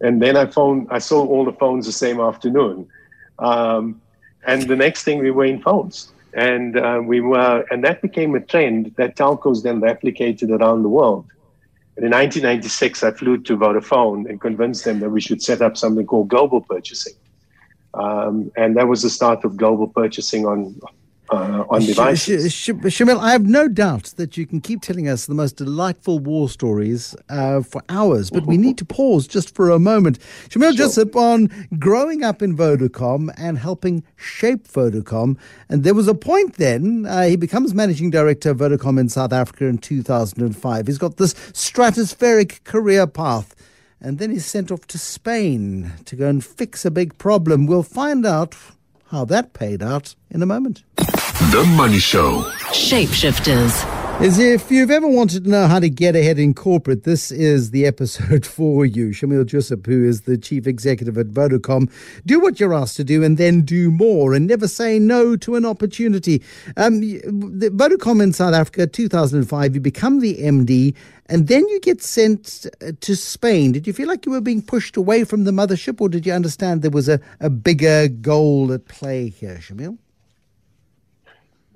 And 0.00 0.22
then 0.22 0.36
I 0.36 0.46
phoned, 0.46 0.88
I 0.90 0.98
sold 0.98 1.28
all 1.28 1.44
the 1.44 1.52
phones 1.52 1.86
the 1.86 1.92
same 1.92 2.20
afternoon. 2.20 2.88
Um, 3.38 4.00
and 4.46 4.62
the 4.62 4.76
next 4.76 5.02
thing 5.04 5.18
we 5.18 5.30
were 5.30 5.44
in 5.44 5.60
phones. 5.60 6.12
And 6.32 6.78
uh, 6.78 7.02
we 7.04 7.20
were, 7.20 7.66
and 7.70 7.84
that 7.84 8.00
became 8.00 8.34
a 8.34 8.40
trend 8.40 8.94
that 8.96 9.16
telcos 9.16 9.62
then 9.62 9.80
replicated 9.80 10.50
around 10.58 10.82
the 10.82 10.88
world. 10.88 11.26
And 12.00 12.06
in 12.06 12.18
1996, 12.18 13.02
I 13.02 13.10
flew 13.10 13.36
to 13.42 13.58
Vodafone 13.58 14.26
and 14.26 14.40
convinced 14.40 14.86
them 14.86 15.00
that 15.00 15.10
we 15.10 15.20
should 15.20 15.42
set 15.42 15.60
up 15.60 15.76
something 15.76 16.06
called 16.06 16.28
global 16.28 16.62
purchasing. 16.62 17.12
Um, 17.92 18.50
and 18.56 18.74
that 18.78 18.88
was 18.88 19.02
the 19.02 19.10
start 19.10 19.44
of 19.44 19.58
global 19.58 19.86
purchasing 19.86 20.46
on 20.46 20.80
uh, 21.30 21.64
on 21.70 21.80
devices. 21.84 22.52
Sh- 22.52 22.66
Sh- 22.66 22.70
Shameel, 22.70 23.20
I 23.20 23.32
have 23.32 23.46
no 23.46 23.68
doubt 23.68 24.14
that 24.16 24.36
you 24.36 24.46
can 24.46 24.60
keep 24.60 24.82
telling 24.82 25.08
us 25.08 25.26
the 25.26 25.34
most 25.34 25.56
delightful 25.56 26.18
war 26.18 26.48
stories 26.48 27.14
uh, 27.28 27.62
for 27.62 27.82
hours, 27.88 28.30
but 28.30 28.46
we 28.46 28.56
need 28.56 28.78
to 28.78 28.84
pause 28.84 29.26
just 29.26 29.54
for 29.54 29.70
a 29.70 29.78
moment. 29.78 30.18
Shameel 30.48 30.76
sure. 30.76 30.88
Joosub 30.88 31.16
on 31.16 31.68
growing 31.78 32.22
up 32.24 32.42
in 32.42 32.56
Vodacom 32.56 33.30
and 33.36 33.58
helping 33.58 34.02
shape 34.16 34.68
Vodacom. 34.68 35.38
And 35.68 35.84
there 35.84 35.94
was 35.94 36.08
a 36.08 36.14
point 36.14 36.56
then, 36.56 37.06
uh, 37.06 37.24
he 37.24 37.36
becomes 37.36 37.74
managing 37.74 38.10
director 38.10 38.50
of 38.50 38.58
Vodacom 38.58 38.98
in 38.98 39.08
South 39.08 39.32
Africa 39.32 39.66
in 39.66 39.78
2005. 39.78 40.86
He's 40.86 40.98
got 40.98 41.16
this 41.16 41.34
stratospheric 41.34 42.64
career 42.64 43.06
path. 43.06 43.54
And 44.00 44.18
then 44.18 44.30
he's 44.30 44.46
sent 44.46 44.70
off 44.70 44.86
to 44.88 44.98
Spain 44.98 45.92
to 46.06 46.16
go 46.16 46.26
and 46.26 46.42
fix 46.44 46.86
a 46.86 46.90
big 46.90 47.18
problem. 47.18 47.66
We'll 47.66 47.82
find 47.82 48.24
out 48.24 48.56
how 49.10 49.24
that 49.26 49.52
paid 49.52 49.82
out 49.82 50.14
in 50.30 50.42
a 50.42 50.46
moment. 50.46 50.84
The 50.96 51.64
Money 51.76 51.98
Show. 51.98 52.42
Shapeshifters. 52.72 53.99
As 54.20 54.38
if 54.38 54.70
you've 54.70 54.90
ever 54.90 55.08
wanted 55.08 55.44
to 55.44 55.50
know 55.50 55.66
how 55.66 55.78
to 55.80 55.88
get 55.88 56.14
ahead 56.14 56.38
in 56.38 56.52
corporate, 56.52 57.04
this 57.04 57.32
is 57.32 57.70
the 57.70 57.86
episode 57.86 58.44
for 58.56 58.84
you. 58.84 59.08
Shameel 59.08 59.46
Joosub, 59.46 59.86
who 59.86 60.04
is 60.04 60.20
the 60.20 60.36
chief 60.36 60.66
executive 60.66 61.16
at 61.16 61.28
Vodacom, 61.28 61.90
do 62.26 62.38
what 62.38 62.60
you're 62.60 62.74
asked 62.74 62.96
to 62.98 63.04
do 63.04 63.24
and 63.24 63.38
then 63.38 63.62
do 63.62 63.90
more 63.90 64.34
and 64.34 64.46
never 64.46 64.68
say 64.68 64.98
no 64.98 65.36
to 65.36 65.56
an 65.56 65.64
opportunity. 65.64 66.42
Um, 66.76 67.00
Vodacom 67.00 68.22
in 68.22 68.34
South 68.34 68.52
Africa, 68.52 68.86
2005, 68.86 69.74
you 69.74 69.80
become 69.80 70.20
the 70.20 70.36
MD 70.36 70.94
and 71.24 71.48
then 71.48 71.66
you 71.68 71.80
get 71.80 72.02
sent 72.02 72.66
uh, 72.82 72.92
to 73.00 73.16
Spain. 73.16 73.72
Did 73.72 73.86
you 73.86 73.94
feel 73.94 74.06
like 74.06 74.26
you 74.26 74.32
were 74.32 74.42
being 74.42 74.60
pushed 74.60 74.98
away 74.98 75.24
from 75.24 75.44
the 75.44 75.50
mothership 75.50 75.98
or 75.98 76.10
did 76.10 76.26
you 76.26 76.34
understand 76.34 76.82
there 76.82 76.90
was 76.90 77.08
a, 77.08 77.20
a 77.40 77.48
bigger 77.48 78.06
goal 78.08 78.70
at 78.70 78.86
play 78.86 79.30
here, 79.30 79.56
Shameel? 79.56 79.96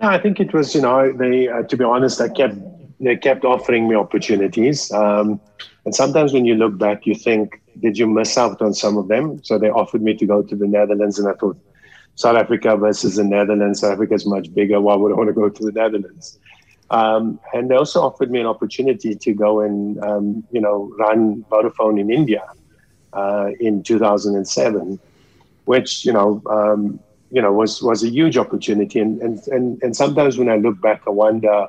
No, 0.01 0.09
I 0.09 0.19
think 0.19 0.41
it 0.41 0.53
was, 0.53 0.75
you 0.75 0.81
know, 0.81 1.13
they, 1.13 1.49
uh, 1.49 1.63
to 1.63 1.77
be 1.77 1.85
honest, 1.85 2.21
I 2.21 2.29
kept, 2.29 2.57
they 3.01 3.17
kept 3.17 3.45
offering 3.45 3.89
me 3.89 3.95
opportunities. 3.95 4.91
Um, 4.93 5.41
and 5.85 5.95
sometimes 5.95 6.33
when 6.33 6.45
you 6.45 6.55
look 6.55 6.79
back, 6.79 7.07
you 7.07 7.15
think, 7.15 7.61
did 7.81 7.99
you 7.99 8.07
miss 8.07 8.37
out 8.37 8.61
on 8.61 8.75
some 8.75 8.97
of 8.97 9.09
them? 9.09 9.43
So 9.45 9.59
they 9.59 9.71
offered 9.71 10.03
me 10.03 10.15
to 10.15 10.27
go 10.27 10.43
to 10.43 10.57
the 10.57 10.67
Netherlands, 10.67 11.19
and 11.19 11.29
I 11.29 11.33
thought, 11.35 11.57
South 12.17 12.37
Africa 12.37 12.77
versus 12.77 13.17
the 13.17 13.25
Netherlands, 13.25 13.81
South 13.81 13.95
Africa 13.95 14.15
is 14.15 14.25
much 14.25 14.53
bigger. 14.55 14.81
Why 14.81 14.95
would 14.95 15.13
I 15.13 15.17
want 15.17 15.29
to 15.29 15.33
go 15.33 15.49
to 15.49 15.65
the 15.65 15.73
Netherlands? 15.73 16.39
Um, 16.91 17.41
and 17.53 17.71
they 17.71 17.75
also 17.75 18.03
offered 18.03 18.31
me 18.31 18.41
an 18.41 18.47
opportunity 18.47 19.15
to 19.17 19.33
go 19.33 19.61
and, 19.61 20.03
um, 20.05 20.45
you 20.53 20.61
know, 20.61 20.93
run 20.99 21.45
Vodafone 21.51 21.99
in 21.99 22.11
India 22.13 22.45
uh, 23.13 23.51
in 23.59 23.83
2007, 23.83 25.01
which, 25.65 26.05
you 26.05 26.13
know, 26.13 26.43
um, 26.49 27.01
you 27.31 27.43
know, 27.43 27.53
was 27.53 27.83
was 27.83 28.03
a 28.03 28.09
huge 28.09 28.37
opportunity. 28.37 29.01
And 29.01 29.21
and 29.21 29.47
and, 29.49 29.83
and 29.83 29.97
sometimes 29.97 30.39
when 30.39 30.49
I 30.49 30.57
look 30.57 30.81
back, 30.81 31.03
I 31.07 31.11
wonder, 31.11 31.69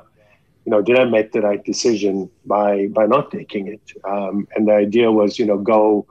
you 0.64 0.70
know, 0.70 0.82
did 0.82 0.98
I 0.98 1.04
make 1.04 1.32
the 1.32 1.40
right 1.40 1.64
decision 1.64 2.30
by 2.44 2.88
by 2.88 3.06
not 3.06 3.30
taking 3.30 3.68
it? 3.68 3.92
Um, 4.04 4.48
and 4.54 4.68
the 4.68 4.74
idea 4.74 5.10
was, 5.10 5.38
you 5.38 5.46
know, 5.46 5.58
go 5.58 6.06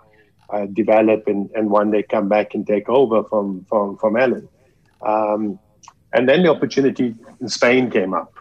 uh, 0.49 0.65
develop 0.67 1.27
and, 1.27 1.49
and 1.51 1.69
one 1.69 1.91
day 1.91 2.03
come 2.03 2.29
back 2.29 2.53
and 2.53 2.65
take 2.65 2.89
over 2.89 3.23
from 3.23 3.65
from 3.65 3.97
from 3.97 4.17
Alan. 4.17 4.47
Um, 5.01 5.59
and 6.13 6.29
then 6.29 6.43
the 6.43 6.49
opportunity 6.49 7.13
in 7.41 7.49
Spain 7.49 7.91
came 7.91 8.13
up, 8.13 8.33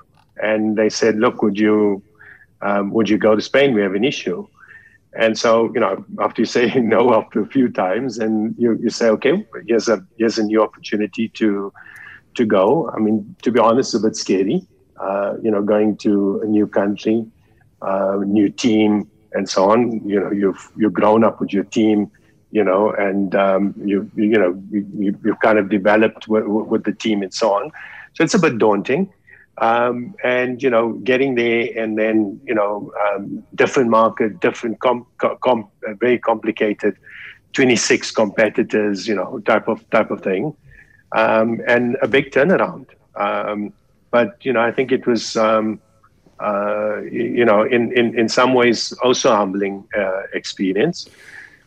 and 0.43 0.77
they 0.77 0.89
said, 0.89 1.17
"Look, 1.17 1.43
would 1.43 1.59
you 1.59 2.03
um, 2.63 2.91
would 2.93 3.09
you 3.09 3.19
go 3.19 3.35
to 3.35 3.43
Spain? 3.43 3.75
We 3.75 3.83
have 3.83 3.95
an 3.95 4.05
issue." 4.05 4.47
And 5.17 5.39
so, 5.39 5.71
you 5.75 5.81
know, 5.81 6.05
after 6.21 6.43
you 6.43 6.47
say 6.47 6.73
no 6.81 7.15
after 7.15 7.41
a 7.41 7.47
few 7.47 7.69
times, 7.69 8.19
and 8.19 8.55
you, 8.59 8.79
you 8.83 8.91
say, 8.91 9.09
okay, 9.11 9.47
here's 9.67 9.89
a 9.89 10.05
here's 10.19 10.39
a 10.39 10.45
new 10.45 10.63
opportunity 10.63 11.29
to 11.31 11.73
to 12.35 12.45
go. 12.45 12.91
I 12.91 12.99
mean, 12.99 13.37
to 13.43 13.53
be 13.53 13.61
honest, 13.61 13.95
it's 13.95 14.03
a 14.03 14.07
bit 14.07 14.17
scary. 14.17 14.67
Uh, 15.01 15.35
you 15.43 15.51
know, 15.51 15.63
going 15.63 15.97
to 15.99 16.41
a 16.43 16.47
new 16.47 16.67
country, 16.67 17.27
uh, 17.83 18.19
new 18.25 18.49
team, 18.49 19.11
and 19.33 19.49
so 19.49 19.71
on. 19.71 20.07
You 20.09 20.21
know, 20.21 20.31
you've 20.31 20.71
you've 20.77 20.93
grown 20.93 21.25
up 21.25 21.41
with 21.41 21.53
your 21.53 21.65
team. 21.65 22.11
You 22.51 22.63
know, 22.63 22.93
and 22.93 23.35
um, 23.35 23.75
you 23.85 24.09
you 24.15 24.39
know 24.39 24.61
you, 24.71 25.19
you've 25.25 25.41
kind 25.41 25.59
of 25.59 25.69
developed 25.69 26.29
with, 26.29 26.45
with 26.47 26.85
the 26.85 26.93
team 26.93 27.23
and 27.23 27.35
so 27.35 27.53
on. 27.53 27.73
So 28.15 28.23
it's 28.23 28.35
a 28.35 28.39
bit 28.39 28.59
daunting. 28.59 29.13
Um, 29.59 30.15
and 30.25 30.63
you 30.63 30.71
know 30.71 30.93
getting 31.05 31.35
there 31.35 31.69
and 31.77 31.97
then 31.99 32.41
you 32.47 32.55
know 32.55 32.91
um, 33.07 33.45
different 33.55 33.91
market 33.91 34.41
different 34.41 34.79
uh, 34.85 35.95
very 36.01 36.19
complicated 36.19 36.97
26 37.53 38.11
competitors 38.11 39.07
you 39.07 39.15
know 39.15 39.39
type 39.41 39.69
of 39.69 39.89
type 39.91 40.11
of 40.11 40.23
thing. 40.23 40.55
Um, 41.17 41.61
and 41.67 41.97
a 42.03 42.09
big 42.09 42.31
turnaround. 42.31 42.87
Um, 43.17 43.73
but 44.11 44.37
you 44.43 44.53
know 44.53 44.61
i 44.61 44.71
think 44.71 44.93
it 44.93 45.07
was 45.07 45.37
um, 45.37 45.81
uh, 46.41 47.01
you 47.03 47.45
know 47.45 47.63
in, 47.63 47.93
in 47.97 48.19
in 48.19 48.29
some 48.29 48.55
ways 48.55 48.93
also 49.03 49.35
humbling 49.35 49.85
uh, 49.97 50.23
experience. 50.33 51.09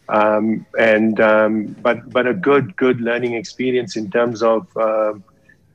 Um, 0.09 0.65
and 0.77 1.19
but 1.81 2.09
but 2.11 2.27
a 2.27 2.33
good 2.33 2.75
good 2.77 3.01
learning 3.01 3.33
experience 3.33 3.95
in 3.95 4.09
terms 4.09 4.41
of 4.43 4.67
uh, 4.77 5.13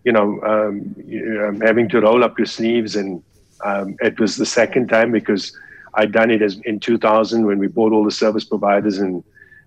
you 0.05 0.13
know, 0.13 0.41
um, 0.43 0.95
um, 1.47 1.61
having 1.61 1.89
to 1.91 2.01
roll 2.01 2.25
up 2.25 2.39
your 2.39 2.47
sleeves. 2.47 2.97
And 2.97 3.23
um, 3.65 3.97
it 4.01 4.19
was 4.19 4.37
the 4.37 4.47
second 4.47 4.89
time 4.89 5.13
because 5.13 5.57
I'd 5.95 6.13
done 6.13 6.31
it 6.31 6.43
as 6.43 6.59
in 6.65 6.81
2000 6.81 7.47
when 7.47 7.59
we 7.59 7.69
bought 7.69 7.93
all 7.93 8.05
the 8.05 8.11
service 8.11 8.45
providers, 8.45 8.99
and 8.99 9.23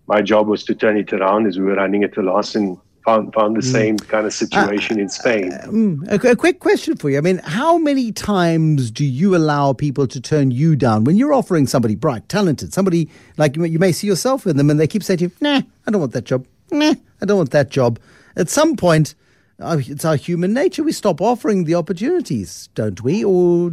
my 0.07 0.21
job 0.21 0.47
was 0.47 0.63
to 0.65 0.75
turn 0.75 0.97
it 0.97 1.13
around 1.13 1.47
as 1.47 1.57
we 1.57 1.65
were 1.65 1.75
running 1.75 2.03
at 2.03 2.17
a 2.17 2.21
loss 2.21 2.55
and 2.55 2.77
found, 3.05 3.33
found 3.33 3.55
the 3.55 3.61
mm. 3.61 3.71
same 3.71 3.97
kind 3.97 4.25
of 4.25 4.33
situation 4.33 4.97
uh, 4.97 5.03
in 5.03 5.09
Spain. 5.09 5.53
Uh, 5.53 5.67
mm, 5.67 6.07
a, 6.11 6.31
a, 6.31 6.35
quick 6.35 6.59
question 6.59 6.97
for 6.97 7.09
you. 7.09 7.17
I 7.17 7.21
mean, 7.21 7.37
how 7.39 7.77
many 7.77 8.11
times 8.11 8.91
do 8.91 9.05
you 9.05 9.35
allow 9.35 9.71
people 9.73 10.07
to 10.07 10.19
turn 10.19 10.51
you 10.51 10.75
down 10.75 11.03
when 11.03 11.15
you're 11.15 11.33
offering 11.33 11.67
somebody 11.67 11.95
bright, 11.95 12.27
talented, 12.27 12.73
somebody 12.73 13.09
like 13.37 13.55
you, 13.55 13.63
you 13.65 13.79
may 13.79 13.91
see 13.91 14.07
yourself 14.07 14.45
in 14.47 14.57
them, 14.57 14.69
and 14.69 14.79
they 14.79 14.87
keep 14.87 15.03
saying 15.03 15.19
to 15.19 15.25
you, 15.25 15.31
nah, 15.39 15.61
I 15.85 15.91
don't 15.91 16.01
want 16.01 16.13
that 16.13 16.25
job. 16.25 16.45
Nah, 16.71 16.95
I 17.21 17.25
don't 17.25 17.37
want 17.37 17.51
that 17.51 17.69
job. 17.69 17.99
At 18.35 18.49
some 18.49 18.75
point, 18.75 19.13
it's 19.59 20.05
our 20.05 20.15
human 20.15 20.53
nature. 20.53 20.83
We 20.83 20.91
stop 20.91 21.21
offering 21.21 21.63
the 21.63 21.75
opportunities, 21.75 22.69
don't 22.75 23.01
we? 23.01 23.23
Or 23.23 23.71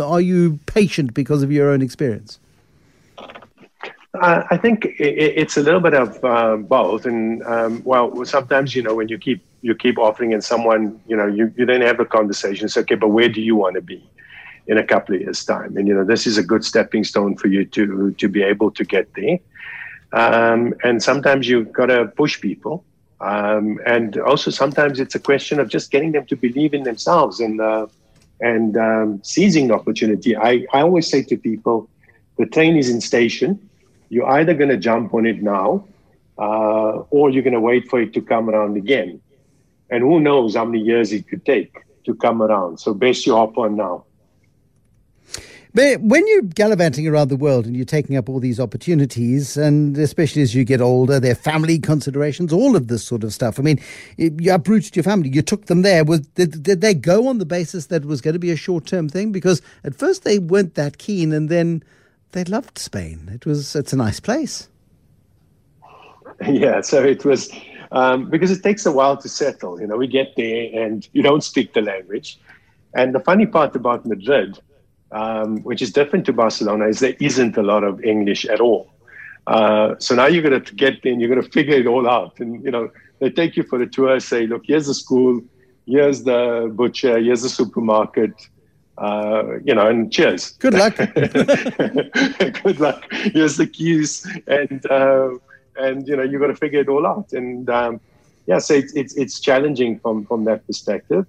are 0.00 0.20
you 0.20 0.60
patient 0.66 1.14
because 1.14 1.42
of 1.42 1.50
your 1.50 1.70
own 1.70 1.82
experience? 1.82 2.38
I 4.20 4.58
think 4.58 4.86
it's 4.98 5.56
a 5.56 5.62
little 5.62 5.80
bit 5.80 5.94
of 5.94 6.22
uh, 6.22 6.56
both. 6.56 7.06
And 7.06 7.42
um, 7.44 7.82
well, 7.84 8.24
sometimes 8.26 8.76
you 8.76 8.82
know 8.82 8.94
when 8.94 9.08
you 9.08 9.18
keep 9.18 9.42
you 9.62 9.74
keep 9.74 9.98
offering, 9.98 10.34
and 10.34 10.44
someone 10.44 11.00
you 11.06 11.16
know 11.16 11.26
you, 11.26 11.52
you 11.56 11.64
then 11.64 11.80
have 11.80 11.98
a 11.98 12.04
conversation. 12.04 12.66
It's 12.66 12.76
okay, 12.76 12.94
but 12.94 13.08
where 13.08 13.28
do 13.28 13.40
you 13.40 13.56
want 13.56 13.76
to 13.76 13.80
be 13.80 14.06
in 14.66 14.76
a 14.76 14.84
couple 14.84 15.14
of 15.14 15.22
years' 15.22 15.44
time? 15.44 15.76
And 15.78 15.88
you 15.88 15.94
know 15.94 16.04
this 16.04 16.26
is 16.26 16.36
a 16.36 16.42
good 16.42 16.62
stepping 16.62 17.04
stone 17.04 17.36
for 17.36 17.48
you 17.48 17.64
to 17.64 18.12
to 18.12 18.28
be 18.28 18.42
able 18.42 18.70
to 18.72 18.84
get 18.84 19.08
there. 19.14 19.38
Um, 20.12 20.74
and 20.84 21.02
sometimes 21.02 21.48
you've 21.48 21.72
got 21.72 21.86
to 21.86 22.04
push 22.04 22.38
people 22.38 22.84
um, 23.22 23.78
and 23.86 24.18
also 24.18 24.50
sometimes 24.50 24.98
it's 24.98 25.14
a 25.14 25.20
question 25.20 25.60
of 25.60 25.68
just 25.68 25.90
getting 25.92 26.12
them 26.12 26.26
to 26.26 26.36
believe 26.36 26.74
in 26.74 26.82
themselves 26.82 27.38
and 27.38 27.60
uh, 27.60 27.86
and 28.40 28.76
um, 28.76 29.20
seizing 29.22 29.68
the 29.68 29.74
opportunity. 29.74 30.36
I, 30.36 30.66
I 30.72 30.82
always 30.82 31.08
say 31.08 31.22
to 31.22 31.36
people, 31.36 31.88
the 32.36 32.46
train 32.46 32.76
is 32.76 32.90
in 32.90 33.00
station. 33.00 33.70
You're 34.08 34.28
either 34.28 34.52
going 34.52 34.70
to 34.70 34.76
jump 34.76 35.14
on 35.14 35.26
it 35.26 35.40
now, 35.40 35.84
uh, 36.36 37.04
or 37.10 37.30
you're 37.30 37.44
going 37.44 37.54
to 37.54 37.60
wait 37.60 37.88
for 37.88 38.00
it 38.00 38.12
to 38.14 38.20
come 38.20 38.50
around 38.50 38.76
again. 38.76 39.20
And 39.90 40.02
who 40.02 40.18
knows 40.18 40.56
how 40.56 40.64
many 40.64 40.80
years 40.80 41.12
it 41.12 41.28
could 41.28 41.46
take 41.46 41.72
to 42.04 42.14
come 42.16 42.42
around. 42.42 42.80
So 42.80 42.92
best 42.92 43.24
you 43.26 43.36
hop 43.36 43.56
on 43.56 43.76
now. 43.76 44.04
But 45.74 46.02
when 46.02 46.26
you're 46.26 46.42
gallivanting 46.42 47.08
around 47.08 47.28
the 47.28 47.36
world 47.36 47.64
and 47.64 47.74
you're 47.74 47.86
taking 47.86 48.16
up 48.16 48.28
all 48.28 48.40
these 48.40 48.60
opportunities, 48.60 49.56
and 49.56 49.96
especially 49.96 50.42
as 50.42 50.54
you 50.54 50.64
get 50.64 50.82
older, 50.82 51.18
their 51.18 51.34
family 51.34 51.78
considerations, 51.78 52.52
all 52.52 52.76
of 52.76 52.88
this 52.88 53.02
sort 53.02 53.24
of 53.24 53.32
stuff. 53.32 53.58
I 53.58 53.62
mean, 53.62 53.80
you 54.18 54.52
uprooted 54.52 54.94
your 54.94 55.02
family, 55.02 55.30
you 55.30 55.40
took 55.40 55.66
them 55.66 55.80
there. 55.80 56.04
Was 56.04 56.20
did, 56.20 56.62
did 56.62 56.82
they 56.82 56.92
go 56.92 57.26
on 57.26 57.38
the 57.38 57.46
basis 57.46 57.86
that 57.86 58.02
it 58.02 58.08
was 58.08 58.20
going 58.20 58.34
to 58.34 58.38
be 58.38 58.50
a 58.50 58.56
short 58.56 58.84
term 58.84 59.08
thing? 59.08 59.32
Because 59.32 59.62
at 59.82 59.94
first 59.94 60.24
they 60.24 60.38
weren't 60.38 60.74
that 60.74 60.98
keen, 60.98 61.32
and 61.32 61.48
then 61.48 61.82
they 62.32 62.44
loved 62.44 62.78
Spain. 62.78 63.30
It 63.32 63.46
was 63.46 63.74
it's 63.74 63.94
a 63.94 63.96
nice 63.96 64.20
place. 64.20 64.68
Yeah, 66.46 66.80
so 66.80 67.02
it 67.02 67.24
was 67.24 67.50
um, 67.92 68.28
because 68.28 68.50
it 68.50 68.62
takes 68.62 68.84
a 68.84 68.92
while 68.92 69.16
to 69.16 69.28
settle. 69.28 69.80
You 69.80 69.86
know, 69.86 69.96
we 69.96 70.06
get 70.06 70.34
there 70.36 70.68
and 70.74 71.08
you 71.12 71.22
don't 71.22 71.44
speak 71.44 71.72
the 71.72 71.82
language. 71.82 72.38
And 72.94 73.14
the 73.14 73.20
funny 73.20 73.46
part 73.46 73.76
about 73.76 74.04
Madrid, 74.04 74.58
um, 75.12 75.62
which 75.62 75.82
is 75.82 75.92
different 75.92 76.26
to 76.26 76.32
Barcelona, 76.32 76.86
is 76.88 77.00
there 77.00 77.16
isn't 77.20 77.56
a 77.56 77.62
lot 77.62 77.84
of 77.84 78.02
English 78.04 78.44
at 78.46 78.60
all. 78.60 78.90
Uh, 79.46 79.94
so 79.98 80.14
now 80.14 80.26
you're 80.26 80.42
going 80.42 80.62
to 80.62 80.74
get 80.74 81.04
in, 81.04 81.20
you're 81.20 81.28
going 81.28 81.42
to 81.42 81.50
figure 81.50 81.76
it 81.76 81.86
all 81.86 82.08
out. 82.08 82.38
And, 82.40 82.64
you 82.64 82.70
know, 82.70 82.90
they 83.18 83.30
take 83.30 83.56
you 83.56 83.62
for 83.62 83.80
a 83.80 83.86
tour, 83.86 84.18
say, 84.20 84.46
look, 84.46 84.62
here's 84.66 84.86
the 84.86 84.94
school, 84.94 85.40
here's 85.86 86.22
the 86.22 86.72
butcher, 86.74 87.18
here's 87.18 87.42
the 87.42 87.48
supermarket, 87.48 88.32
uh, 88.98 89.58
you 89.64 89.74
know, 89.74 89.86
and 89.86 90.12
cheers. 90.12 90.50
Good 90.52 90.74
luck. 90.74 90.96
Good 92.62 92.80
luck. 92.80 93.04
Here's 93.10 93.56
the 93.56 93.66
keys. 93.66 94.26
And, 94.46 94.84
uh, 94.86 95.30
and 95.76 96.06
you 96.06 96.16
know 96.16 96.22
you've 96.22 96.40
got 96.40 96.48
to 96.48 96.56
figure 96.56 96.80
it 96.80 96.88
all 96.88 97.06
out. 97.06 97.32
And 97.32 97.68
um, 97.70 98.00
yeah, 98.46 98.58
so 98.58 98.74
it's, 98.74 98.92
it's 98.94 99.14
it's 99.16 99.40
challenging 99.40 99.98
from 99.98 100.26
from 100.26 100.44
that 100.44 100.66
perspective. 100.66 101.26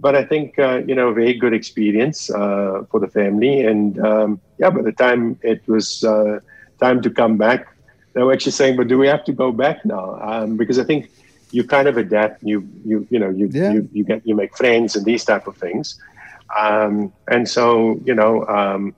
But 0.00 0.14
I 0.14 0.24
think 0.24 0.58
uh, 0.58 0.82
you 0.86 0.94
know 0.94 1.08
a 1.08 1.14
very 1.14 1.34
good 1.34 1.52
experience 1.52 2.30
uh, 2.30 2.84
for 2.90 3.00
the 3.00 3.08
family. 3.08 3.64
And 3.64 3.98
um, 4.00 4.40
yeah, 4.58 4.70
by 4.70 4.82
the 4.82 4.92
time 4.92 5.38
it 5.42 5.66
was 5.66 6.04
uh, 6.04 6.40
time 6.80 7.02
to 7.02 7.10
come 7.10 7.36
back, 7.36 7.66
they 8.14 8.22
were 8.22 8.32
actually 8.32 8.52
saying, 8.52 8.76
"But 8.76 8.88
do 8.88 8.96
we 8.98 9.08
have 9.08 9.24
to 9.24 9.32
go 9.32 9.52
back 9.52 9.84
now?" 9.84 10.18
Um, 10.22 10.56
because 10.56 10.78
I 10.78 10.84
think 10.84 11.10
you 11.50 11.64
kind 11.64 11.88
of 11.88 11.96
adapt. 11.96 12.42
You 12.42 12.68
you 12.84 13.06
you 13.10 13.18
know 13.18 13.30
you 13.30 13.48
yeah. 13.52 13.72
you, 13.72 13.88
you 13.92 14.04
get 14.04 14.26
you 14.26 14.34
make 14.34 14.56
friends 14.56 14.96
and 14.96 15.04
these 15.04 15.24
type 15.24 15.46
of 15.46 15.56
things. 15.56 16.00
Um, 16.58 17.12
and 17.28 17.48
so 17.48 18.00
you 18.04 18.14
know 18.14 18.46
um, 18.46 18.94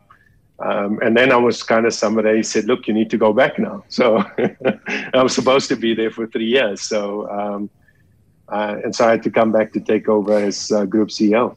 um, 0.61 0.99
and 1.01 1.17
then 1.17 1.33
I 1.33 1.37
was 1.37 1.63
kind 1.63 1.87
of 1.87 1.95
somebody 1.95 2.43
said, 2.43 2.67
look, 2.67 2.87
you 2.87 2.93
need 2.93 3.11
to 3.11 3.17
go 3.17 3.33
back 3.33 3.59
now. 3.59 3.83
So 3.89 4.19
I 5.15 5.23
was 5.23 5.35
supposed 5.35 5.69
to 5.71 5.77
be 5.77 5.95
there 5.95 6.11
for 6.11 6.27
three 6.27 6.47
years. 6.47 6.83
So, 6.83 7.29
um, 7.31 7.71
and 8.51 8.95
so 8.95 9.07
I 9.07 9.13
had 9.13 9.23
to 9.25 9.31
come 9.31 9.53
back 9.53 9.73
to 9.73 9.81
take 9.81 10.09
over 10.09 10.37
as 10.37 10.71
uh, 10.73 10.85
group 10.85 11.09
CEO. 11.09 11.57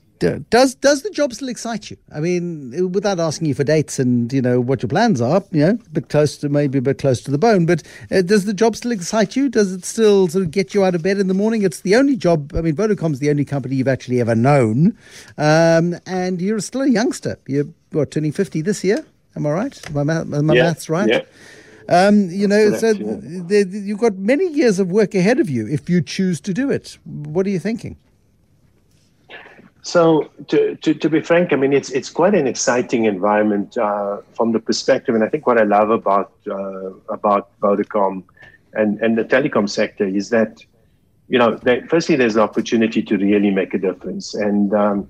Does 0.50 0.76
does 0.76 1.02
the 1.02 1.10
job 1.10 1.34
still 1.34 1.50
excite 1.50 1.92
you? 1.92 1.98
I 2.14 2.22
mean, 2.22 2.92
without 2.94 3.20
asking 3.20 3.48
you 3.48 3.54
for 3.54 3.64
dates 3.64 4.00
and 4.00 4.32
you 4.32 4.42
know 4.42 4.62
what 4.62 4.82
your 4.82 4.88
plans 4.88 5.20
are, 5.20 5.44
you 5.52 5.66
know, 5.66 5.72
a 5.72 5.90
bit 5.90 6.10
close 6.10 6.38
to 6.38 6.50
maybe 6.50 6.78
a 6.78 6.82
bit 6.82 6.98
close 6.98 7.22
to 7.24 7.32
the 7.32 7.38
bone. 7.38 7.66
But 7.66 7.84
uh, 8.10 8.22
does 8.22 8.46
the 8.46 8.54
job 8.54 8.76
still 8.76 8.92
excite 8.92 9.36
you? 9.36 9.50
Does 9.50 9.74
it 9.74 9.84
still 9.84 10.28
sort 10.30 10.46
of 10.46 10.52
get 10.52 10.74
you 10.74 10.86
out 10.86 10.96
of 10.96 11.04
bed 11.04 11.18
in 11.18 11.28
the 11.28 11.34
morning? 11.34 11.64
It's 11.64 11.82
the 11.82 11.96
only 11.96 12.16
job. 12.16 12.54
I 12.56 12.62
mean, 12.62 12.76
Vodacom's 12.76 13.20
the 13.20 13.30
only 13.30 13.46
company 13.46 13.76
you've 13.76 13.88
actually 13.88 14.22
ever 14.22 14.36
known, 14.36 14.98
um, 15.38 15.96
and 16.06 16.42
you're 16.42 16.60
still 16.60 16.84
a 16.84 16.90
youngster. 16.90 17.38
You're 17.48 17.68
what 17.92 18.12
turning 18.12 18.32
fifty 18.32 18.62
this 18.62 18.84
year? 18.84 19.06
Am 19.36 19.46
I 19.46 19.52
right? 19.52 19.94
My, 19.94 20.04
my 20.04 20.54
yeah, 20.54 20.64
maths 20.64 20.90
right? 20.90 21.10
Yeah. 21.10 21.22
Um, 21.90 22.30
you 22.30 22.48
know, 22.48 22.76
so 22.78 22.92
yeah. 22.92 23.64
you've 23.70 24.00
got 24.00 24.16
many 24.16 24.48
years 24.48 24.80
of 24.80 24.92
work 24.92 25.16
ahead 25.16 25.40
of 25.40 25.50
you 25.50 25.68
if 25.68 25.90
you 25.90 26.02
choose 26.02 26.40
to 26.42 26.54
do 26.54 26.70
it. 26.72 26.98
What 27.04 27.46
are 27.46 27.50
you 27.50 27.60
thinking? 27.60 27.98
So, 29.86 30.30
to, 30.48 30.76
to, 30.78 30.94
to, 30.94 31.10
be 31.10 31.20
frank, 31.20 31.52
I 31.52 31.58
mean, 31.58 31.74
it's 31.74 31.90
it's 31.90 32.10
quite 32.10 32.34
an 32.36 32.48
exciting 32.48 33.04
environment 33.04 33.78
uh, 33.78 34.22
from 34.34 34.54
the 34.54 34.60
perspective, 34.60 35.14
and 35.14 35.26
I 35.26 35.28
think 35.28 35.46
what 35.46 35.60
I 35.60 35.64
love 35.64 35.90
about 35.90 36.32
uh, 36.50 36.92
about 37.10 37.50
Vodacom 37.60 38.24
and, 38.74 39.00
and 39.02 39.18
the 39.18 39.26
telecom 39.26 39.70
sector 39.70 40.06
is 40.06 40.30
that, 40.30 40.64
you 41.28 41.38
know, 41.38 41.56
that 41.58 41.90
firstly, 41.90 42.16
there's 42.16 42.36
an 42.36 42.42
opportunity 42.42 43.02
to 43.04 43.18
really 43.18 43.52
make 43.52 43.74
a 43.74 43.78
difference, 43.78 44.34
and 44.34 44.74
um, 44.74 45.10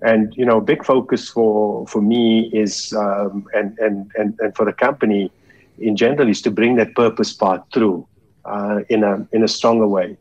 and 0.00 0.34
you 0.36 0.46
know, 0.46 0.58
big 0.58 0.86
focus 0.86 1.28
for 1.28 1.86
for 1.86 2.00
me 2.00 2.50
is 2.54 2.94
um, 2.94 3.46
and, 3.54 3.78
and 3.78 4.10
and 4.16 4.38
and 4.40 4.56
for 4.56 4.64
the 4.64 4.72
company 4.72 5.30
in 5.80 5.96
general 5.96 6.28
is 6.28 6.42
to 6.42 6.50
bring 6.50 6.76
that 6.76 6.94
purpose 6.94 7.32
part 7.32 7.62
through 7.72 8.06
uh, 8.44 8.80
in 8.88 9.04
a 9.04 9.26
in 9.32 9.42
a 9.42 9.48
stronger 9.48 9.86
way, 9.86 10.16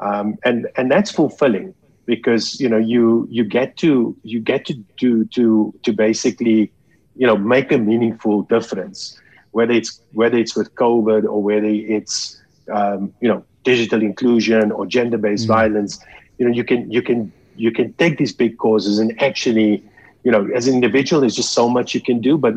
um, 0.00 0.36
and 0.44 0.68
and 0.76 0.90
that's 0.90 1.10
fulfilling 1.10 1.74
because 2.04 2.60
you 2.60 2.68
know 2.68 2.78
you 2.78 3.26
you 3.30 3.44
get 3.44 3.76
to 3.78 4.16
you 4.22 4.40
get 4.40 4.64
to 4.66 4.74
do 4.96 5.24
to 5.26 5.74
to 5.82 5.92
basically 5.92 6.72
you 7.16 7.26
know 7.26 7.36
make 7.36 7.72
a 7.72 7.78
meaningful 7.78 8.42
difference 8.42 9.18
whether 9.50 9.72
it's 9.72 10.00
whether 10.12 10.36
it's 10.36 10.54
with 10.54 10.74
covid 10.74 11.24
or 11.24 11.42
whether 11.42 11.66
it's 11.66 12.40
um, 12.70 13.12
you 13.20 13.28
know 13.28 13.42
digital 13.66 14.00
inclusion 14.00 14.70
or 14.70 14.86
gender-based 14.86 15.44
mm. 15.44 15.48
violence. 15.58 15.98
You 16.38 16.46
know 16.46 16.54
you 16.54 16.64
can 16.64 16.90
you 16.90 17.02
can 17.02 17.32
you 17.56 17.70
can 17.72 17.92
take 17.94 18.18
these 18.18 18.32
big 18.32 18.56
causes 18.58 18.98
and 18.98 19.20
actually 19.20 19.82
you 20.24 20.30
know 20.30 20.48
as 20.54 20.68
an 20.68 20.74
individual 20.74 21.20
there's 21.20 21.34
just 21.34 21.52
so 21.52 21.68
much 21.68 21.94
you 21.94 22.00
can 22.00 22.20
do 22.20 22.36
but 22.38 22.54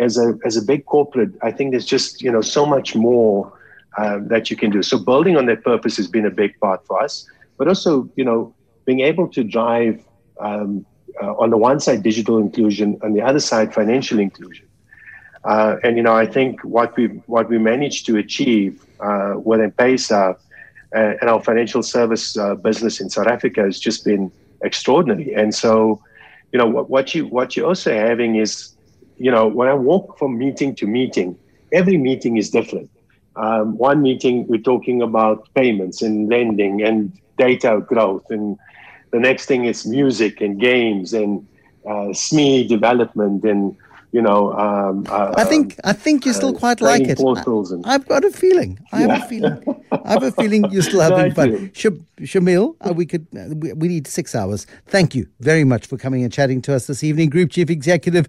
as 0.00 0.18
a 0.18 0.34
as 0.44 0.56
a 0.56 0.62
big 0.62 0.84
corporate 0.86 1.32
i 1.42 1.50
think 1.50 1.70
there's 1.70 1.86
just 1.86 2.22
you 2.22 2.32
know 2.32 2.40
so 2.40 2.64
much 2.66 2.94
more 2.94 3.52
uh, 3.98 4.18
that 4.32 4.50
you 4.50 4.56
can 4.56 4.70
do 4.70 4.82
so 4.82 4.98
building 4.98 5.36
on 5.36 5.46
that 5.46 5.62
purpose 5.64 5.96
has 5.96 6.08
been 6.08 6.26
a 6.26 6.30
big 6.42 6.58
part 6.60 6.84
for 6.86 7.02
us 7.02 7.28
but 7.58 7.68
also 7.68 8.08
you 8.16 8.24
know 8.24 8.54
being 8.86 9.00
able 9.00 9.28
to 9.28 9.44
drive 9.44 10.04
um, 10.40 10.84
uh, 11.22 11.34
on 11.34 11.50
the 11.50 11.56
one 11.56 11.80
side 11.80 12.02
digital 12.02 12.38
inclusion, 12.38 12.98
on 13.02 13.12
the 13.12 13.20
other 13.20 13.40
side 13.40 13.74
financial 13.74 14.18
inclusion. 14.18 14.66
Uh, 15.44 15.76
and 15.82 15.96
you 15.96 16.02
know, 16.02 16.14
I 16.14 16.26
think 16.26 16.60
what 16.62 16.96
we 16.96 17.06
what 17.34 17.48
we 17.48 17.58
managed 17.58 18.06
to 18.06 18.16
achieve 18.16 18.84
uh, 19.00 19.34
with 19.36 19.60
M-Pesa 19.60 20.34
uh, 20.34 20.98
and 21.20 21.30
our 21.30 21.42
financial 21.42 21.82
service 21.82 22.36
uh, 22.36 22.54
business 22.56 23.00
in 23.00 23.08
South 23.08 23.26
Africa 23.26 23.62
has 23.62 23.78
just 23.78 24.04
been 24.04 24.30
extraordinary. 24.62 25.34
And 25.34 25.54
so, 25.54 26.02
you 26.52 26.58
know, 26.58 26.66
what, 26.66 26.90
what 26.90 27.14
you 27.14 27.26
what 27.26 27.56
you're 27.56 27.66
also 27.66 27.92
having 27.94 28.36
is, 28.36 28.74
you 29.20 29.30
know, 29.30 29.46
when 29.46 29.68
I 29.68 29.74
walk 29.74 30.18
from 30.18 30.38
meeting 30.38 30.74
to 30.76 30.86
meeting, 30.86 31.38
every 31.72 31.98
meeting 31.98 32.38
is 32.38 32.48
different. 32.48 32.90
Um, 33.36 33.76
one 33.76 34.00
meeting 34.00 34.46
we're 34.48 34.66
talking 34.72 35.02
about 35.02 35.46
payments 35.54 36.00
and 36.00 36.28
lending 36.30 36.82
and 36.82 37.12
data 37.38 37.84
growth 37.86 38.24
and 38.30 38.58
the 39.12 39.18
next 39.18 39.46
thing 39.46 39.66
is 39.66 39.86
music 39.86 40.40
and 40.40 40.58
games 40.58 41.12
and 41.12 41.46
uh, 41.86 42.12
SME 42.24 42.66
development 42.68 43.44
and 43.44 43.76
you 44.12 44.22
know. 44.22 44.52
Um, 44.52 45.06
uh, 45.08 45.34
I 45.36 45.44
think 45.44 45.78
I 45.84 45.92
think 45.92 46.26
you 46.26 46.32
still 46.32 46.56
uh, 46.56 46.58
quite 46.58 46.80
like 46.80 47.02
it. 47.02 47.20
I, 47.84 47.92
have 47.92 48.08
got 48.08 48.24
a 48.24 48.30
feeling. 48.30 48.78
I 48.92 49.00
have 49.02 49.22
a 49.22 49.26
feeling. 49.26 49.84
I 49.92 50.12
have 50.12 50.22
a 50.22 50.32
feeling 50.32 50.64
you're 50.70 50.82
still 50.82 51.00
having 51.08 51.32
fun. 51.32 51.70
Sh- 51.74 51.86
Shameel, 52.20 52.76
uh, 52.80 52.92
we 52.92 53.06
could 53.06 53.26
uh, 53.36 53.54
we, 53.54 53.72
we 53.74 53.88
need 53.88 54.06
six 54.06 54.34
hours. 54.34 54.66
Thank 54.86 55.14
you 55.14 55.28
very 55.40 55.64
much 55.64 55.86
for 55.86 55.96
coming 55.96 56.22
and 56.24 56.32
chatting 56.32 56.62
to 56.62 56.74
us 56.74 56.86
this 56.86 57.04
evening, 57.04 57.30
Group 57.30 57.50
Chief 57.50 57.70
Executive 57.70 58.26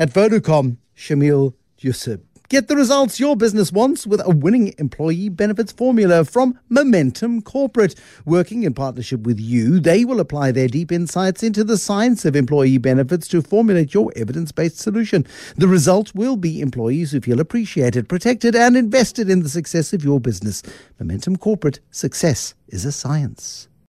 at 0.00 0.08
Vodacom, 0.08 0.78
Shameel 0.96 1.52
Joosub. 1.78 2.22
Get 2.48 2.66
the 2.66 2.74
results 2.74 3.20
your 3.20 3.36
business 3.36 3.70
wants 3.70 4.06
with 4.06 4.20
a 4.24 4.30
winning 4.30 4.74
employee 4.78 5.28
benefits 5.28 5.70
formula 5.70 6.24
from 6.24 6.58
Momentum 6.68 7.42
Corporate. 7.42 7.94
Working 8.24 8.64
in 8.64 8.74
partnership 8.74 9.20
with 9.20 9.38
you, 9.38 9.78
they 9.78 10.04
will 10.04 10.18
apply 10.18 10.50
their 10.50 10.66
deep 10.66 10.90
insights 10.90 11.44
into 11.44 11.62
the 11.62 11.78
science 11.78 12.24
of 12.24 12.34
employee 12.34 12.78
benefits 12.78 13.28
to 13.28 13.42
formulate 13.42 13.94
your 13.94 14.10
evidence 14.16 14.50
based 14.50 14.78
solution. 14.78 15.26
The 15.56 15.68
result 15.68 16.12
will 16.14 16.36
be 16.36 16.60
employees 16.60 17.12
who 17.12 17.20
feel 17.20 17.38
appreciated, 17.38 18.08
protected, 18.08 18.56
and 18.56 18.76
invested 18.76 19.30
in 19.30 19.44
the 19.44 19.48
success 19.50 19.92
of 19.92 20.02
your 20.02 20.18
business. 20.18 20.62
Momentum 20.98 21.36
Corporate 21.36 21.78
success 21.90 22.54
is 22.68 22.84
a 22.84 22.90
science. 22.90 23.69